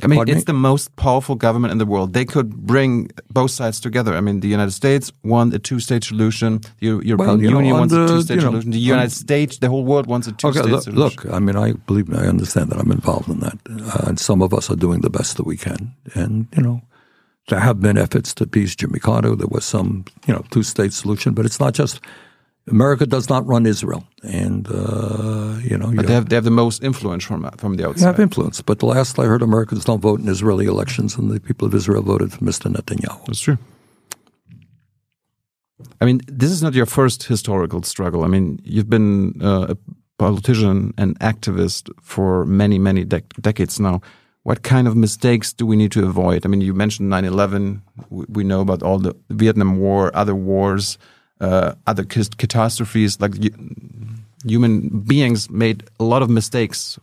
I 0.01 0.07
mean, 0.07 0.17
Pardon 0.19 0.37
it's 0.37 0.43
me? 0.49 0.53
the 0.53 0.59
most 0.59 0.97
powerful 0.97 1.35
government 1.35 1.71
in 1.71 1.79
the 1.79 1.85
world. 1.85 2.15
They 2.15 2.25
could 2.25 2.67
bring 2.67 3.11
both 3.31 3.51
sides 3.51 3.79
together. 3.79 4.15
I 4.17 4.21
mean, 4.23 4.41
the 4.41 4.49
United 4.49 4.71
States 4.73 5.13
want 5.23 5.53
a 5.55 5.59
two-state 5.59 6.03
solution. 6.03 6.61
The 6.81 6.87
Eu- 6.87 7.03
European 7.05 7.41
you 7.41 7.51
know, 7.51 7.59
Union 7.59 7.75
on 7.75 7.81
wants 7.81 7.95
the- 7.95 8.05
a 8.05 8.09
two-state 8.09 8.35
you 8.37 8.41
know, 8.41 8.51
solution. 8.53 8.71
The 8.71 8.79
United 8.79 9.13
States, 9.13 9.59
the 9.59 9.69
whole 9.69 9.85
world 9.85 10.07
wants 10.07 10.27
a 10.27 10.33
two-state 10.33 10.63
Okay, 10.63 10.71
look, 10.71 10.83
solution. 10.85 11.25
look, 11.27 11.35
I 11.37 11.39
mean, 11.41 11.57
I 11.57 11.73
believe 11.87 12.09
me, 12.09 12.17
I 12.17 12.27
understand 12.27 12.71
that 12.71 12.79
I'm 12.81 12.91
involved 12.91 13.29
in 13.29 13.41
that, 13.41 13.59
uh, 13.69 14.09
and 14.09 14.19
some 14.19 14.41
of 14.41 14.55
us 14.55 14.71
are 14.71 14.77
doing 14.77 15.03
the 15.03 15.11
best 15.11 15.37
that 15.37 15.47
we 15.47 15.59
can. 15.59 15.93
And 16.15 16.47
you 16.57 16.63
know, 16.63 16.81
there 17.49 17.61
have 17.61 17.79
been 17.81 17.99
efforts 17.99 18.33
to 18.35 18.47
peace 18.47 18.75
Jimmy 18.75 18.99
Carter. 18.99 19.37
There 19.37 19.47
was 19.51 19.65
some, 19.67 20.05
you 20.27 20.33
know, 20.33 20.43
two-state 20.51 20.95
solution, 20.95 21.35
but 21.35 21.45
it's 21.45 21.61
not 21.61 21.75
just. 21.75 22.01
America 22.69 23.07
does 23.07 23.29
not 23.29 23.47
run 23.47 23.67
Israel, 23.67 24.05
and 24.23 24.69
uh, 24.69 25.59
you 25.65 25.77
know, 25.77 25.91
you 25.91 26.03
they 26.03 26.13
have, 26.13 26.29
they 26.29 26.37
have 26.37 26.45
the 26.45 26.51
most 26.51 26.83
influence 26.85 27.25
from 27.25 27.51
from 27.57 27.75
the 27.75 27.89
outside. 27.89 28.03
They 28.03 28.07
have 28.07 28.21
influence. 28.21 28.63
But 28.63 28.79
the 28.79 28.87
last 28.87 29.19
I 29.19 29.25
heard, 29.25 29.43
Americans 29.43 29.85
don't 29.85 30.01
vote 30.01 30.21
in 30.21 30.29
Israeli 30.29 30.67
elections, 30.67 31.17
and 31.17 31.31
the 31.31 31.41
people 31.41 31.67
of 31.67 31.75
Israel 31.75 32.03
voted 32.03 32.33
for 32.33 32.39
Mr. 32.39 32.73
Netanyahu. 32.73 33.27
That's 33.27 33.41
true. 33.41 33.59
I 36.01 36.05
mean, 36.05 36.21
this 36.27 36.51
is 36.51 36.63
not 36.63 36.75
your 36.75 36.87
first 36.87 37.25
historical 37.25 37.83
struggle. 37.83 38.23
I 38.23 38.29
mean, 38.29 38.61
you've 38.65 38.91
been 38.91 39.41
uh, 39.43 39.75
a 39.75 39.77
politician 40.19 40.95
and 40.97 41.19
activist 41.19 41.91
for 42.01 42.45
many, 42.45 42.79
many 42.79 43.05
dec- 43.05 43.41
decades 43.41 43.81
now. 43.81 44.01
What 44.45 44.63
kind 44.63 44.89
of 44.89 44.97
mistakes 44.97 45.53
do 45.53 45.67
we 45.67 45.77
need 45.77 45.93
to 45.93 46.05
avoid? 46.05 46.45
I 46.45 46.49
mean, 46.49 46.61
you 46.61 46.75
mentioned 46.75 47.09
9 47.09 47.25
11. 47.25 47.83
We, 48.11 48.25
we 48.29 48.45
know 48.45 48.61
about 48.61 48.83
all 48.83 48.99
the 48.99 49.15
Vietnam 49.31 49.79
War, 49.79 50.11
other 50.15 50.35
wars, 50.35 50.99
uh, 51.43 51.75
other 51.87 52.05
catastrophes. 52.05 53.21
Like 53.21 53.35
human 54.45 54.89
beings 55.01 55.51
made 55.51 55.85
a 56.01 56.05
lot 56.05 56.23
of 56.23 56.31
mistakes 56.31 56.99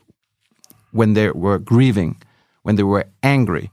when 0.92 1.14
they 1.14 1.30
were 1.30 1.60
grieving, 1.60 2.18
when 2.64 2.76
they 2.76 2.84
were 2.84 3.06
angry, 3.22 3.70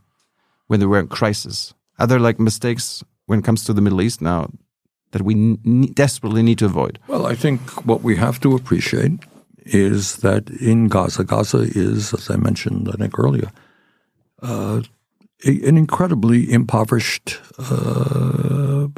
when 0.67 0.81
they 0.81 0.87
were 0.87 1.01
in 1.01 1.09
crisis. 1.09 1.73
Other 1.99 2.19
like 2.19 2.39
mistakes 2.39 3.03
when 3.27 3.39
it 3.39 3.45
comes 3.45 3.65
to 3.65 3.73
the 3.73 3.81
Middle 3.81 4.03
East 4.03 4.21
now 4.21 4.51
that 5.13 5.23
we 5.23 5.57
desperately 5.95 6.43
need 6.43 6.59
to 6.59 6.67
avoid? 6.67 6.99
Well, 7.09 7.27
I 7.27 7.35
think 7.35 7.61
what 7.87 8.03
we 8.03 8.17
have 8.17 8.39
to 8.41 8.55
appreciate 8.55 9.13
is 9.65 10.17
that 10.17 10.51
in 10.51 10.89
Gaza, 10.89 11.25
Gaza 11.25 11.59
is, 11.59 12.13
as 12.13 12.31
I 12.31 12.37
mentioned, 12.37 12.89
I 12.89 12.97
think 12.97 13.19
earlier, 13.19 13.51
uh, 14.43 14.83
an 15.45 15.77
incredibly 15.77 16.51
impoverished 16.53 17.39
uh, 17.59 18.89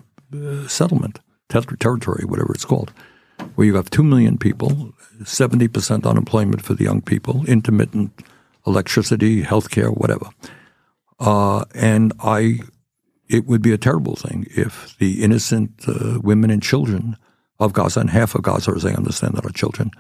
settlement, 0.67 1.21
ter- 1.21 1.28
territory, 1.49 2.25
whatever 2.25 2.53
it's 2.53 2.65
called, 2.65 2.93
where 3.55 3.67
you 3.67 3.77
have 3.77 3.91
2 3.91 4.03
million 4.03 4.39
people, 4.39 4.93
70% 5.23 6.07
unemployment 6.07 6.63
for 6.63 6.75
the 6.75 6.85
young 6.85 7.01
people, 7.01 7.45
intermittent 7.47 8.13
electricity, 8.67 9.43
healthcare, 9.43 9.97
whatever. 9.97 10.27
Uh, 11.19 11.65
and 11.75 12.13
I, 12.21 12.61
it 13.29 13.47
would 13.47 13.63
be 13.63 13.73
a 13.73 13.79
terrible 13.79 14.17
thing 14.17 14.47
if 14.51 14.97
the 14.99 15.23
innocent 15.23 15.71
uh, 15.89 16.21
women 16.23 16.51
and 16.51 16.63
children 16.63 17.17
of 17.61 17.73
Gaza, 17.73 18.01
and 18.01 18.11
half 18.11 18.35
of 18.35 18.43
Gaza, 18.43 18.71
as 18.71 18.85
I 18.85 18.93
understand 18.93 19.35
that, 19.35 19.45
are 19.45 19.51
children, 19.51 19.91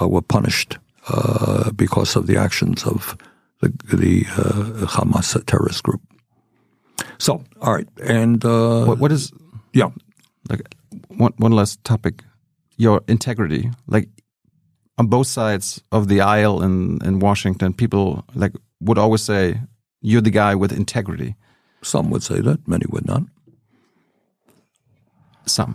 uh, 0.00 0.06
were 0.08 0.22
punished 0.22 0.78
uh, 1.08 1.72
because 1.72 2.14
of 2.14 2.26
the 2.26 2.36
actions 2.36 2.84
of 2.84 3.16
the, 3.60 3.72
the 3.92 4.24
uh, 4.36 4.86
Hamas 4.86 5.44
terrorist 5.46 5.82
group. 5.82 6.00
So, 7.18 7.42
all 7.60 7.74
right, 7.74 7.88
and 8.04 8.44
uh, 8.44 8.84
What, 8.84 8.98
what 8.98 9.12
is 9.12 9.32
yeah, 9.72 9.90
like 10.48 10.74
one 11.18 11.32
one 11.38 11.52
last 11.52 11.82
topic? 11.84 12.22
Your 12.78 13.00
integrity, 13.06 13.70
like 13.86 14.08
on 14.98 15.06
both 15.08 15.26
sides 15.26 15.82
of 15.90 16.06
the 16.08 16.20
aisle 16.20 16.62
in 16.62 16.98
in 17.04 17.18
Washington, 17.20 17.72
people 17.74 18.24
like 18.34 18.52
would 18.80 18.98
always 18.98 19.22
say 19.22 19.60
you're 20.00 20.22
the 20.22 20.30
guy 20.30 20.54
with 20.54 20.72
integrity. 20.72 21.34
some 21.82 22.10
would 22.10 22.22
say 22.22 22.40
that, 22.40 22.58
many 22.66 22.86
would 22.88 23.06
not. 23.06 23.22
Some. 25.46 25.74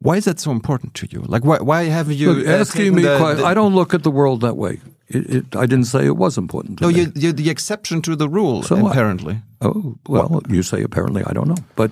Why 0.00 0.16
is 0.16 0.24
that 0.24 0.40
so 0.40 0.50
important 0.50 0.94
to 0.94 1.06
you? 1.10 1.22
Like, 1.28 1.44
why 1.44 1.58
why 1.60 1.84
have 1.84 2.10
you 2.10 2.32
Look, 2.32 2.46
asking 2.46 2.94
me, 2.94 3.02
the- 3.02 3.34
the- 3.36 3.46
I 3.46 3.54
don't 3.54 3.74
look 3.74 3.94
at 3.94 4.02
the 4.02 4.10
world 4.10 4.40
that 4.40 4.56
way. 4.56 4.80
It, 5.08 5.30
it, 5.30 5.56
I 5.56 5.66
didn't 5.66 5.84
say 5.86 6.06
it 6.06 6.16
was 6.16 6.38
important. 6.38 6.78
To 6.78 6.84
No, 6.84 6.90
me. 6.90 7.06
you're 7.14 7.32
the 7.34 7.50
exception 7.50 8.02
to 8.02 8.16
the 8.16 8.28
rule, 8.28 8.62
So 8.62 8.86
apparently. 8.88 9.42
Oh, 9.60 9.94
well, 10.08 10.40
you 10.48 10.62
say 10.62 10.82
apparently, 10.82 11.22
I 11.26 11.32
don't 11.34 11.46
know. 11.48 11.62
But 11.76 11.90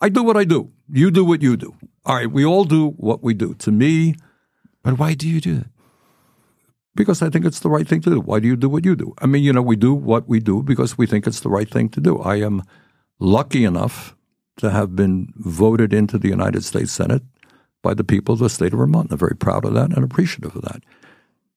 I 0.00 0.08
do 0.08 0.22
what 0.22 0.36
I 0.36 0.44
do. 0.44 0.70
You 0.88 1.10
do 1.10 1.24
what 1.24 1.42
you 1.42 1.56
do. 1.56 1.74
All 2.04 2.14
right, 2.16 2.30
we 2.30 2.44
all 2.44 2.64
do 2.64 2.90
what 2.90 3.22
we 3.22 3.34
do. 3.34 3.54
To 3.54 3.70
me, 3.72 4.14
But 4.82 4.98
why 4.98 5.14
do 5.14 5.28
you 5.28 5.40
do 5.40 5.54
that? 5.56 5.66
because 6.94 7.20
I 7.20 7.28
think 7.28 7.44
it's 7.44 7.60
the 7.60 7.68
right 7.68 7.86
thing 7.86 8.00
to 8.02 8.10
do. 8.10 8.20
Why 8.20 8.40
do 8.40 8.48
you 8.48 8.56
do 8.56 8.70
what 8.70 8.84
you 8.86 8.96
do? 8.96 9.12
I 9.18 9.26
mean, 9.26 9.42
you 9.44 9.52
know, 9.52 9.60
we 9.60 9.76
do 9.76 9.92
what 9.92 10.26
we 10.28 10.40
do 10.40 10.62
because 10.62 10.96
we 10.96 11.06
think 11.06 11.26
it's 11.26 11.40
the 11.40 11.50
right 11.50 11.68
thing 11.68 11.90
to 11.90 12.00
do. 12.00 12.18
I 12.20 12.36
am 12.36 12.62
lucky 13.18 13.64
enough 13.66 14.16
to 14.56 14.70
have 14.70 14.96
been 14.96 15.32
voted 15.36 15.92
into 15.92 16.16
the 16.16 16.28
United 16.28 16.64
States 16.64 16.92
Senate 16.92 17.22
by 17.82 17.92
the 17.92 18.02
people 18.04 18.32
of 18.32 18.38
the 18.38 18.48
state 18.48 18.72
of 18.72 18.78
Vermont. 18.78 19.12
I'm 19.12 19.18
very 19.18 19.36
proud 19.36 19.66
of 19.66 19.74
that 19.74 19.92
and 19.94 20.02
appreciative 20.04 20.56
of 20.56 20.62
that. 20.62 20.82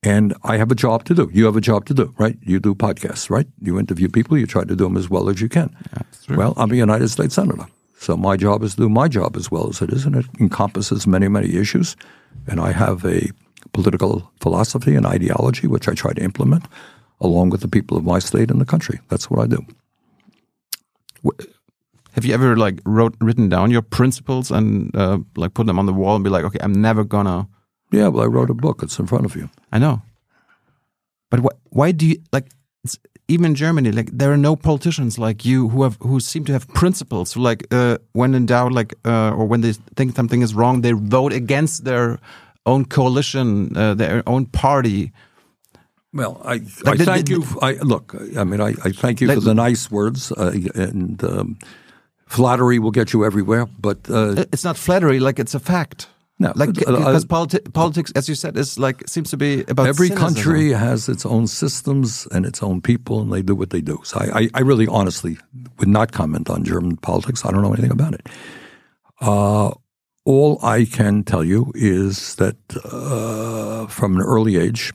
And 0.03 0.33
I 0.43 0.57
have 0.57 0.71
a 0.71 0.75
job 0.75 1.05
to 1.05 1.13
do. 1.15 1.29
You 1.33 1.45
have 1.45 1.55
a 1.55 1.61
job 1.61 1.85
to 1.85 1.93
do, 1.93 2.13
right? 2.17 2.37
You 2.41 2.59
do 2.59 2.75
podcasts, 2.75 3.29
right? 3.29 3.47
You 3.61 3.79
interview 3.79 4.09
people, 4.09 4.37
you 4.37 4.45
try 4.45 4.63
to 4.65 4.75
do 4.75 4.83
them 4.83 4.97
as 4.97 5.09
well 5.09 5.29
as 5.29 5.39
you 5.39 5.47
can. 5.47 5.73
Well, 6.37 6.53
I'm 6.57 6.71
a 6.71 6.75
United 6.75 7.07
States 7.09 7.35
Senator. 7.35 7.67
So 7.99 8.15
my 8.15 8.37
job 8.37 8.63
is 8.63 8.75
to 8.75 8.83
do 8.83 8.89
my 8.89 9.09
job 9.09 9.35
as 9.35 9.51
well 9.51 9.67
as 9.67 9.81
it 9.81 9.91
is, 9.91 10.05
and 10.05 10.15
it 10.15 10.25
encompasses 10.39 11.05
many, 11.05 11.27
many 11.27 11.55
issues. 11.55 11.97
And 12.47 12.61
I 12.61 12.71
have 12.71 13.05
a 13.05 13.29
political 13.73 14.31
philosophy 14.39 14.95
and 14.95 15.05
ideology 15.05 15.67
which 15.67 15.89
I 15.89 15.93
try 15.93 16.13
to 16.13 16.23
implement 16.23 16.63
along 17.19 17.49
with 17.49 17.59
the 17.59 17.67
people 17.67 17.97
of 17.97 18.05
my 18.05 18.19
state 18.19 18.49
and 18.49 18.61
the 18.61 18.65
country. 18.65 19.01
That's 19.09 19.29
what 19.29 19.41
I 19.41 19.47
do. 19.47 19.65
Have 22.13 22.23
you 22.23 22.33
ever 22.33 22.55
like 22.55 22.79
wrote 22.85 23.15
written 23.19 23.49
down 23.49 23.69
your 23.69 23.81
principles 23.81 24.49
and 24.49 24.95
uh, 24.95 25.19
like 25.35 25.53
put 25.53 25.67
them 25.67 25.77
on 25.77 25.85
the 25.85 25.93
wall 25.93 26.15
and 26.15 26.23
be 26.23 26.29
like, 26.29 26.45
okay, 26.45 26.59
I'm 26.61 26.81
never 26.81 27.03
gonna. 27.03 27.49
Yeah, 27.91 28.07
well, 28.07 28.23
I 28.23 28.27
wrote 28.27 28.49
a 28.49 28.53
book. 28.53 28.81
It's 28.81 28.97
in 28.97 29.07
front 29.07 29.25
of 29.25 29.35
you. 29.35 29.49
I 29.73 29.79
know, 29.79 30.01
but 31.29 31.41
wh- 31.41 31.75
why 31.75 31.91
do 31.91 32.07
you 32.07 32.17
like? 32.31 32.47
It's, 32.85 32.97
even 33.29 33.45
in 33.45 33.55
Germany, 33.55 33.91
like 33.91 34.09
there 34.19 34.31
are 34.31 34.37
no 34.37 34.55
politicians 34.55 35.17
like 35.17 35.45
you 35.45 35.69
who 35.69 35.83
have 35.83 35.97
who 36.01 36.19
seem 36.19 36.43
to 36.45 36.51
have 36.53 36.65
principles. 36.73 37.33
Who 37.33 37.41
like 37.49 37.65
uh, 37.71 37.97
when 38.13 38.35
in 38.35 38.45
doubt, 38.45 38.71
like 38.71 38.93
uh, 39.05 39.31
or 39.37 39.45
when 39.49 39.61
they 39.61 39.73
think 39.95 40.15
something 40.15 40.41
is 40.43 40.53
wrong, 40.53 40.81
they 40.81 40.93
vote 40.93 41.33
against 41.35 41.83
their 41.83 42.17
own 42.65 42.85
coalition, 42.85 43.75
uh, 43.77 43.93
their 43.95 44.21
own 44.25 44.45
party. 44.45 45.11
Well, 46.13 46.41
I, 46.43 46.53
I 46.53 46.89
Like 46.89 46.97
the- 46.97 47.05
thank 47.05 47.25
the- 47.27 47.31
you. 47.33 47.43
I 47.61 47.73
look. 47.83 48.15
I 48.37 48.43
mean, 48.43 48.61
I, 48.61 48.73
I 48.87 48.91
thank 48.91 49.21
you 49.21 49.27
Like- 49.27 49.37
for 49.37 49.45
the 49.45 49.53
nice 49.69 49.91
words, 49.91 50.31
uh, 50.31 50.51
and 50.75 51.23
um, 51.23 51.57
flattery 52.27 52.79
will 52.79 52.91
get 52.91 53.11
you 53.13 53.25
everywhere. 53.25 53.67
But 53.79 53.97
uh, 54.09 54.45
It's 54.51 54.63
not 54.63 54.77
flattery, 54.77 55.19
like 55.19 55.39
it's 55.41 55.55
a 55.55 55.59
fact. 55.59 56.07
No, 56.41 56.53
like 56.55 56.69
uh, 56.69 56.97
because 56.97 57.25
politi- 57.25 57.73
politics, 57.73 58.13
as 58.15 58.29
you 58.29 58.35
said, 58.35 58.55
is 58.55 58.79
like 58.79 59.03
seems 59.09 59.29
to 59.31 59.37
be 59.37 59.65
about 59.67 59.87
every 59.87 60.07
cynicism. 60.07 60.35
country 60.35 60.71
has 60.71 61.09
its 61.09 61.25
own 61.25 61.47
systems 61.47 62.27
and 62.31 62.45
its 62.45 62.63
own 62.63 62.79
people, 62.79 63.21
and 63.21 63.33
they 63.33 63.41
do 63.41 63.53
what 63.53 63.71
they 63.71 63.81
do. 63.81 63.99
So 64.05 64.19
I, 64.19 64.39
I, 64.39 64.49
I 64.53 64.59
really, 64.61 64.87
honestly, 64.87 65.37
would 65.79 65.89
not 65.89 66.13
comment 66.13 66.49
on 66.49 66.63
German 66.63 66.95
politics. 66.95 67.45
I 67.45 67.51
don't 67.51 67.61
know 67.61 67.73
anything 67.73 67.91
about 67.91 68.13
it. 68.13 68.29
Uh, 69.19 69.71
all 70.23 70.59
I 70.63 70.85
can 70.85 71.23
tell 71.23 71.43
you 71.43 71.73
is 71.75 72.35
that 72.35 72.55
uh, 72.85 73.87
from 73.87 74.15
an 74.15 74.21
early 74.21 74.55
age, 74.55 74.93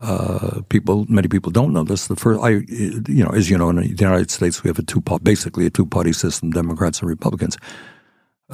uh, 0.00 0.62
people, 0.70 1.06
many 1.08 1.28
people 1.28 1.52
don't 1.52 1.72
know 1.72 1.84
this. 1.84 2.08
The 2.08 2.16
first, 2.16 2.42
I, 2.42 2.48
you 3.08 3.22
know, 3.24 3.30
as 3.30 3.48
you 3.48 3.56
know, 3.56 3.70
in 3.70 3.76
the 3.76 3.86
United 3.88 4.32
States, 4.32 4.64
we 4.64 4.68
have 4.68 4.78
a 4.80 4.82
two, 4.82 5.00
basically 5.22 5.66
a 5.66 5.70
two-party 5.70 6.12
system: 6.12 6.50
Democrats 6.50 6.98
and 6.98 7.08
Republicans. 7.08 7.56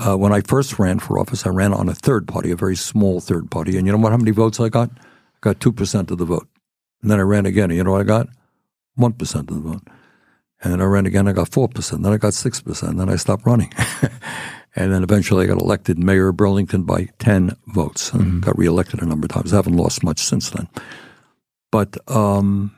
Uh, 0.01 0.17
when 0.17 0.33
I 0.33 0.41
first 0.41 0.79
ran 0.79 0.99
for 0.99 1.19
office, 1.19 1.47
I 1.47 1.51
ran 1.51 1.75
on 1.75 1.89
a 1.89 1.95
third 1.95 2.27
party, 2.27 2.51
a 2.51 2.57
very 2.57 2.77
small 2.77 3.21
third 3.21 3.51
party, 3.51 3.77
and 3.77 3.87
you 3.87 3.93
know 3.93 3.99
what? 3.99 4.13
How 4.13 4.19
many 4.19 4.31
votes 4.31 4.59
I 4.59 4.71
got? 4.71 4.91
I 4.91 5.39
got 5.43 5.61
two 5.61 5.73
percent 5.73 6.11
of 6.11 6.17
the 6.17 6.25
vote. 6.25 6.49
And 7.03 7.11
then 7.11 7.19
I 7.19 7.23
ran 7.23 7.45
again, 7.45 7.71
and 7.71 7.77
you 7.77 7.85
know 7.85 7.93
what 7.93 8.01
I 8.01 8.05
got? 8.05 8.29
One 8.95 9.13
percent 9.13 9.51
of 9.51 9.57
the 9.57 9.69
vote. 9.69 9.83
And 10.63 10.73
then 10.73 10.81
I 10.81 10.85
ran 10.85 11.05
again, 11.05 11.29
I 11.29 11.33
got 11.33 11.51
four 11.51 11.69
percent. 11.69 12.03
Then 12.03 12.13
I 12.13 12.17
got 12.17 12.33
six 12.33 12.63
percent. 12.63 12.97
Then 12.97 13.11
I 13.11 13.17
stopped 13.17 13.45
running. 13.45 13.73
and 14.77 14.91
then 14.91 15.03
eventually 15.03 15.45
I 15.45 15.49
got 15.49 15.61
elected 15.61 15.99
mayor 15.99 16.29
of 16.29 16.37
Burlington 16.39 16.85
by 16.85 17.09
ten 17.19 17.55
votes, 17.67 18.11
and 18.13 18.43
got 18.43 18.57
reelected 18.57 19.03
a 19.03 19.07
number 19.07 19.27
of 19.27 19.33
times. 19.33 19.53
I 19.53 19.57
haven't 19.57 19.77
lost 19.77 20.03
much 20.03 20.21
since 20.21 20.49
then. 20.49 20.67
But 21.71 21.99
um, 22.11 22.75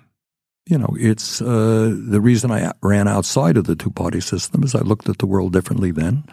you 0.66 0.76
know, 0.76 0.96
it's 0.98 1.40
uh, 1.40 1.94
the 1.96 2.20
reason 2.20 2.50
I 2.50 2.72
ran 2.82 3.06
outside 3.06 3.56
of 3.56 3.66
the 3.66 3.76
two 3.76 3.90
party 3.90 4.20
system 4.20 4.64
is 4.64 4.74
I 4.74 4.80
looked 4.80 5.08
at 5.08 5.18
the 5.18 5.26
world 5.26 5.52
differently 5.52 5.92
then, 5.92 6.24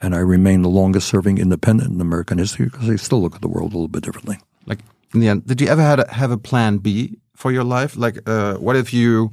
and 0.00 0.14
I 0.14 0.18
remain 0.18 0.62
the 0.62 0.68
longest 0.68 1.08
serving 1.08 1.38
independent 1.38 1.92
in 1.92 2.00
American 2.00 2.38
history 2.38 2.66
because 2.66 2.88
I 2.90 2.96
still 2.96 3.20
look 3.22 3.34
at 3.34 3.40
the 3.42 3.48
world 3.48 3.72
a 3.72 3.76
little 3.76 3.88
bit 3.88 4.02
differently. 4.04 4.38
Like 4.66 4.78
in 5.14 5.20
the 5.20 5.28
end, 5.28 5.46
did 5.46 5.60
you 5.60 5.68
ever 5.68 5.82
had 5.82 6.00
a, 6.00 6.10
have 6.12 6.30
a 6.30 6.38
plan 6.38 6.78
B 6.78 7.18
for 7.36 7.50
your 7.52 7.64
life? 7.64 7.96
Like, 7.96 8.20
uh, 8.28 8.54
what 8.54 8.76
if 8.76 8.92
you 8.92 9.30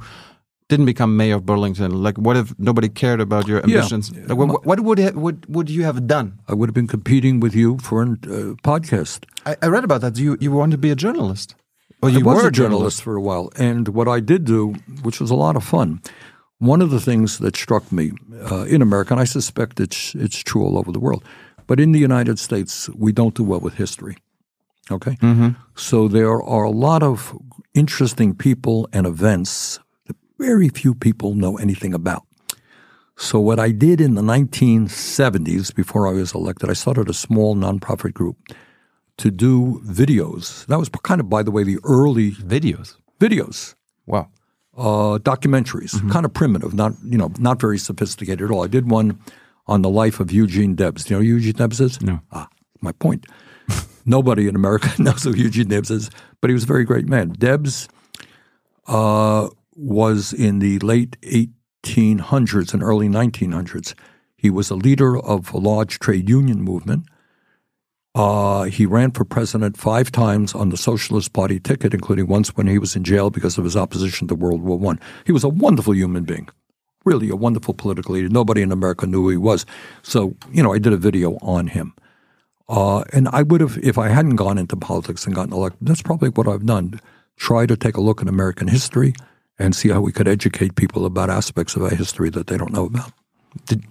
didn't 0.70 0.86
become 0.86 1.16
mayor 1.16 1.36
of 1.36 1.46
Burlington? 1.46 1.92
Like, 2.04 2.18
what 2.18 2.36
if 2.36 2.54
nobody 2.60 2.90
cared 2.90 3.22
about 3.22 3.48
your 3.48 3.60
Yeah. 3.60 3.78
ambitions? 3.78 4.12
Like, 4.28 4.38
what, 4.38 4.66
what 4.66 4.80
would 4.82 5.00
would 5.16 5.46
would 5.48 5.70
you 5.70 5.84
have 5.84 6.08
done? 6.08 6.40
I 6.48 6.54
would 6.54 6.68
have 6.70 6.74
been 6.76 6.88
competing 6.88 7.40
with 7.40 7.56
you 7.56 7.78
for 7.80 8.04
a 8.04 8.12
uh, 8.12 8.56
podcast. 8.64 9.26
I, 9.46 9.56
I 9.62 9.68
read 9.68 9.84
about 9.84 10.02
that. 10.02 10.18
You 10.18 10.38
you 10.40 10.52
want 10.52 10.72
to 10.72 10.78
be 10.78 10.90
a 10.92 10.96
journalist. 10.96 11.56
Well, 12.02 12.12
you 12.12 12.20
I 12.20 12.24
was 12.24 12.44
were 12.44 12.50
a 12.50 12.52
journalist 12.52 13.02
for 13.02 13.16
a 13.16 13.22
while, 13.22 13.50
and 13.58 13.88
what 13.88 14.08
I 14.08 14.20
did 14.20 14.46
do, 14.46 14.74
which 15.02 15.20
was 15.20 15.32
a 15.32 15.36
lot 15.36 15.56
of 15.56 15.64
fun, 15.64 16.00
one 16.60 16.82
of 16.82 16.89
the 16.89 17.00
things 17.00 17.38
that 17.39 17.56
struck 17.56 17.91
me 17.91 18.12
uh, 18.52 18.65
in 18.65 18.82
America, 18.82 19.13
and 19.13 19.22
I 19.22 19.26
suspect 19.26 19.80
it's 19.80 20.15
it's 20.15 20.39
true 20.43 20.63
all 20.63 20.78
over 20.78 20.91
the 20.91 21.00
world, 21.00 21.24
but 21.67 21.80
in 21.80 21.91
the 21.91 22.00
United 22.00 22.39
States, 22.39 22.89
we 22.96 23.12
don't 23.12 23.36
do 23.36 23.43
well 23.43 23.60
with 23.60 23.76
history. 23.76 24.17
Okay, 24.89 25.17
so 25.76 26.08
there 26.08 26.41
are 26.41 26.63
a 26.63 26.72
lot 26.72 27.04
of 27.04 27.34
interesting 27.74 28.34
people 28.36 28.88
and 28.93 29.06
events 29.06 29.80
that 30.06 30.15
very 30.39 30.70
few 30.70 30.96
people 30.96 31.36
know 31.36 31.58
anything 31.58 31.93
about. 31.93 32.24
So 33.17 33.39
what 33.39 33.60
I 33.60 33.72
did 33.72 34.00
in 34.00 34.15
the 34.15 34.22
1970s, 34.22 35.74
before 35.76 36.08
I 36.08 36.12
was 36.12 36.34
elected, 36.34 36.70
I 36.70 36.74
started 36.74 37.10
a 37.10 37.13
small 37.13 37.56
nonprofit 37.56 38.13
group 38.13 38.38
to 39.17 39.32
do 39.32 39.82
videos. 39.84 40.65
That 40.67 40.78
was 40.80 40.89
kind 41.04 41.20
of, 41.20 41.28
by 41.28 41.43
the 41.43 41.52
way, 41.52 41.63
the 41.63 41.80
early 41.84 42.32
Videos. 42.32 42.96
videos, 43.20 43.76
Wow. 44.06 44.30
Uh, 44.78 45.18
documentaries, 45.18 46.00
kind 46.12 46.26
of 46.26 46.34
primitive, 46.34 46.74
not 46.74 46.94
you 47.04 47.18
know, 47.18 47.32
not 47.40 47.60
very 47.60 47.78
sophisticated 47.78 48.42
at 48.44 48.52
all. 48.52 48.63
I 48.63 48.68
did 48.68 48.90
one 48.90 49.20
on 49.66 49.82
the 49.82 49.90
life 49.90 50.20
of 50.20 50.32
Eugene 50.32 50.76
Debs. 50.76 51.04
Do 51.04 51.13
you 51.13 51.20
know 51.20 51.24
who 51.26 51.34
Eugene 51.36 51.54
Debs 51.54 51.82
is? 51.82 52.02
No. 52.02 52.22
Ah, 52.32 52.48
my 52.82 52.92
point. 52.94 53.26
Nobody 54.06 54.48
in 54.48 54.56
America 54.56 54.90
knows 55.02 55.24
who 55.24 55.34
Eugene 55.34 55.68
Debs 55.68 55.92
is, 55.92 56.10
but 56.42 56.50
he 56.50 56.54
was 56.54 56.63
a 56.63 56.68
very 56.68 56.86
great 56.86 57.08
man. 57.08 57.30
Debs 57.30 57.90
uh, 58.88 59.50
was 59.76 60.32
in 60.32 60.60
the 60.60 60.80
late 60.80 61.20
1800s 61.22 62.74
and 62.74 62.84
early 62.84 63.10
1900s. 63.10 63.94
He 64.38 64.50
was 64.50 64.70
a 64.70 64.76
leader 64.76 65.18
of 65.18 65.52
a 65.54 65.58
large 65.58 66.00
trade 66.00 66.30
union 66.30 66.62
movement. 66.62 67.06
Uh, 68.18 68.64
he 68.64 68.88
ran 68.88 69.12
for 69.12 69.24
president 69.24 69.78
five 69.78 70.12
times 70.12 70.56
on 70.56 70.70
the 70.70 70.76
Socialist 70.76 71.34
Party 71.34 71.60
ticket, 71.60 71.94
including 71.94 72.26
once 72.26 72.58
when 72.58 72.66
he 72.66 72.80
was 72.80 72.96
in 72.96 73.04
jail 73.04 73.30
because 73.30 73.60
of 73.60 73.64
his 73.64 73.78
opposition 73.78 74.28
to 74.28 74.34
World 74.34 74.64
War 74.64 74.80
One. 74.80 75.00
He 75.24 75.32
was 75.32 75.44
a 75.44 75.50
wonderful 75.50 75.94
human 75.94 76.24
being, 76.24 76.50
really 77.06 77.30
a 77.30 77.36
wonderful 77.36 77.76
political 77.76 78.16
leader. 78.16 78.28
Nobody 78.28 78.64
in 78.64 78.72
America 78.72 79.06
knew 79.06 79.22
who 79.22 79.30
he 79.30 79.38
was. 79.38 79.68
So, 80.02 80.36
you 80.52 80.64
know, 80.64 80.74
I 80.74 80.80
did 80.80 80.94
a 80.94 80.98
video 80.98 81.38
on 81.44 81.68
him. 81.68 81.94
Uh, 82.68 83.04
and 83.14 83.30
I 83.30 83.44
would 83.44 83.62
have, 83.62 83.78
if 83.84 84.00
I 84.00 84.08
hadn't 84.08 84.36
gone 84.36 84.58
into 84.58 84.76
politics 84.76 85.28
and 85.28 85.36
gotten 85.36 85.54
elected, 85.54 85.88
that's 85.88 86.02
probably 86.02 86.30
what 86.30 86.48
I've 86.48 86.66
done. 86.66 87.00
Try 87.36 87.68
to 87.68 87.78
take 87.78 87.98
a 87.98 88.02
look 88.02 88.24
at 88.24 88.28
American 88.28 88.68
history 88.68 89.14
and 89.60 89.76
see 89.76 89.90
how 89.90 90.02
we 90.02 90.12
could 90.12 90.28
educate 90.28 90.74
people 90.74 91.06
about 91.06 91.30
aspects 91.30 91.76
of 91.76 91.84
our 91.84 91.94
history 91.94 92.32
that 92.32 92.48
they 92.48 92.58
don't 92.58 92.74
know 92.74 92.88
about. 92.88 93.12
Did 93.68 93.86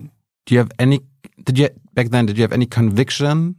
do 0.47 0.55
you 0.55 0.59
have 0.59 0.73
any? 0.81 1.01
Did 1.45 1.59
you 1.59 1.69
back 1.95 2.09
then? 2.09 2.27
Did 2.27 2.39
you 2.39 2.43
have 2.43 2.53
any 2.53 2.67
conviction 2.67 3.55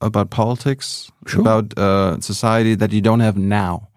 about 0.00 0.30
politics, 0.30 1.10
Sure. 1.26 1.40
about 1.40 1.76
uh, 1.78 2.20
society 2.20 2.74
that 2.76 2.92
you 2.92 3.00
don't 3.00 3.20
have 3.20 3.36
now? 3.36 3.88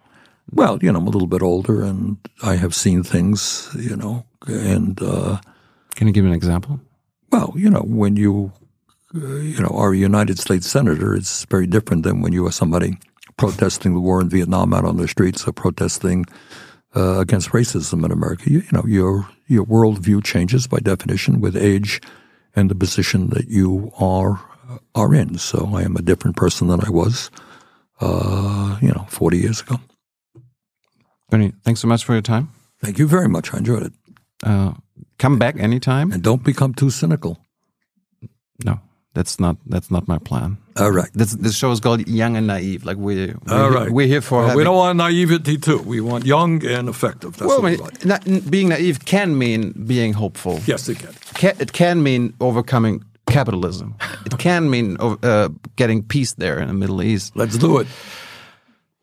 Well, 0.52 0.78
you 0.82 0.92
know, 0.92 1.00
I'm 1.00 1.08
a 1.08 1.10
little 1.10 1.28
bit 1.28 1.42
older 1.42 1.84
and 1.84 2.18
I 2.44 2.56
have 2.56 2.74
seen 2.76 3.04
things, 3.04 3.70
you 3.80 3.96
know, 3.96 4.26
and, 4.48 5.02
uh, 5.02 5.38
Can 5.96 6.08
you 6.08 6.14
give 6.14 6.24
me 6.26 6.32
an 6.32 6.36
example? 6.36 6.80
well, 7.32 7.54
you 7.56 7.70
know, 7.70 7.82
when 7.82 8.16
you, 8.16 8.52
uh, 9.16 9.38
you 9.38 9.60
know, 9.60 9.70
are 9.74 9.92
a 9.94 9.98
United 9.98 10.38
States 10.38 10.68
Senator, 10.70 11.16
it's 11.16 11.46
very 11.50 11.66
different 11.66 12.04
than 12.04 12.22
when 12.22 12.32
you 12.34 12.46
are 12.46 12.52
somebody 12.52 12.98
protesting 13.38 13.94
the 13.96 14.00
war 14.00 14.22
in 14.22 14.30
Vietnam 14.30 14.74
out 14.74 14.86
on 14.86 14.98
the 14.98 15.08
streets 15.08 15.48
or 15.48 15.52
protesting 15.54 16.26
uh, 16.96 17.20
against 17.20 17.50
racism 17.50 18.06
in 18.06 18.12
America. 18.12 18.52
You, 18.52 18.60
you 18.60 18.72
know, 18.72 18.84
your, 18.86 19.28
your 19.48 19.66
worldview 19.66 20.24
changes 20.24 20.68
by 20.68 20.78
definition 20.80 21.42
with 21.42 21.56
age 21.58 22.02
and 22.56 22.70
the 22.70 22.76
position 22.76 23.30
that 23.30 23.48
you 23.48 23.92
are, 24.00 24.40
are 24.96 25.14
in. 25.14 25.38
So 25.38 25.72
I 25.76 25.82
am 25.84 25.96
a 25.96 26.02
different 26.02 26.36
person 26.36 26.68
than 26.68 26.80
I 26.86 26.90
was, 26.90 27.30
uh, 28.02 28.78
you 28.82 28.90
know, 28.90 29.06
40 29.10 29.38
years 29.38 29.62
ago. 29.62 29.80
Bernie, 31.30 31.54
thanks 31.64 31.80
so 31.82 31.88
much 31.88 32.04
for 32.04 32.14
your 32.14 32.22
time. 32.22 32.50
Thank 32.82 33.00
you 33.00 33.08
very 33.08 33.28
much. 33.30 33.54
I 33.54 33.58
enjoyed 33.58 33.84
it. 33.84 33.94
Uh, 34.44 34.74
come 35.20 35.40
back 35.40 35.56
anytime. 35.60 36.12
And 36.12 36.22
don't 36.22 36.44
become 36.44 36.74
too 36.74 36.90
cynical. 36.90 37.40
No, 38.64 38.80
that's 39.14 39.40
not 39.40 39.58
that's 39.66 39.90
not 39.90 40.08
my 40.08 40.18
plan. 40.20 40.58
All 40.78 40.92
right. 40.92 41.10
This 41.14 41.32
this 41.34 41.56
show 41.58 41.72
is 41.72 41.80
called 41.80 42.08
Young 42.08 42.36
and 42.38 42.46
Naive. 42.48 42.86
Like 42.86 42.98
we 42.98 43.16
we're, 43.16 43.36
All 43.50 43.72
here- 43.72 43.92
we're 43.92 44.08
here 44.08 44.22
for 44.22 44.40
Well, 44.40 44.48
having, 44.48 44.58
we 44.58 44.64
don't 44.64 44.76
want 44.76 44.98
naivety 44.98 45.58
too. 45.58 45.80
We 45.80 46.02
want 46.02 46.26
young 46.26 46.64
and 46.66 46.88
effective. 46.90 47.38
That's 47.38 47.48
Well, 47.48 47.62
we 47.62 47.72
mean, 47.72 47.80
like. 47.80 48.06
na- 48.06 48.50
being 48.50 48.70
naive 48.70 49.06
can 49.06 49.38
mean 49.38 49.72
being 49.88 50.14
hopeful. 50.14 50.60
Yes, 50.68 50.88
it 50.90 51.00
can. 51.00 51.14
Ca- 51.36 51.58
it 51.60 51.72
can 51.74 52.04
mean 52.04 52.34
overcoming 52.40 53.04
capitalism. 53.28 53.96
it 54.26 54.38
can 54.38 54.70
mean 54.70 54.98
uh, 55.00 55.50
getting 55.76 56.04
peace 56.04 56.34
there 56.34 56.60
in 56.60 56.68
the 56.68 56.74
Middle 56.74 57.02
East. 57.02 57.36
Let's 57.36 57.58
do 57.58 57.80
it. 57.80 57.88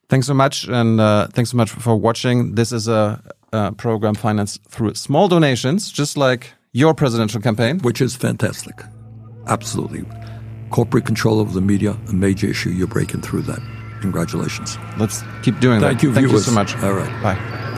Thanks 0.09 0.27
so 0.27 0.35
much, 0.35 0.67
and 0.69 1.01
uh, 1.01 1.29
thanks 1.29 1.51
so 1.51 1.57
much 1.57 1.71
for 1.71 1.95
watching. 1.97 2.55
This 2.57 2.73
is 2.73 2.89
a, 2.89 3.23
a 3.53 3.73
program 3.73 4.15
financed 4.15 4.61
through 4.69 4.95
small 4.95 5.29
donations, 5.29 5.91
just 5.93 6.17
like 6.17 6.53
your 6.73 6.95
presidential 6.95 7.41
campaign. 7.41 7.79
Which 7.79 8.01
is 8.01 8.17
fantastic. 8.17 8.83
Absolutely. 9.47 10.05
Corporate 10.71 11.07
control 11.07 11.39
over 11.41 11.53
the 11.53 11.61
media, 11.61 11.97
a 12.09 12.13
major 12.13 12.49
issue. 12.49 12.71
You're 12.71 12.89
breaking 12.89 13.23
through 13.23 13.43
that. 13.43 13.61
Congratulations. 14.01 14.79
Let's 14.99 15.23
keep 15.43 15.61
doing 15.61 15.81
that. 15.81 15.87
Thank 15.87 16.01
that. 16.01 16.07
you, 16.07 16.15
Thank 16.15 16.27
viewers. 16.27 16.47
you 16.47 16.53
so 16.53 16.55
much. 16.55 16.77
All 16.83 16.93
right. 16.93 17.23
Bye. 17.23 17.70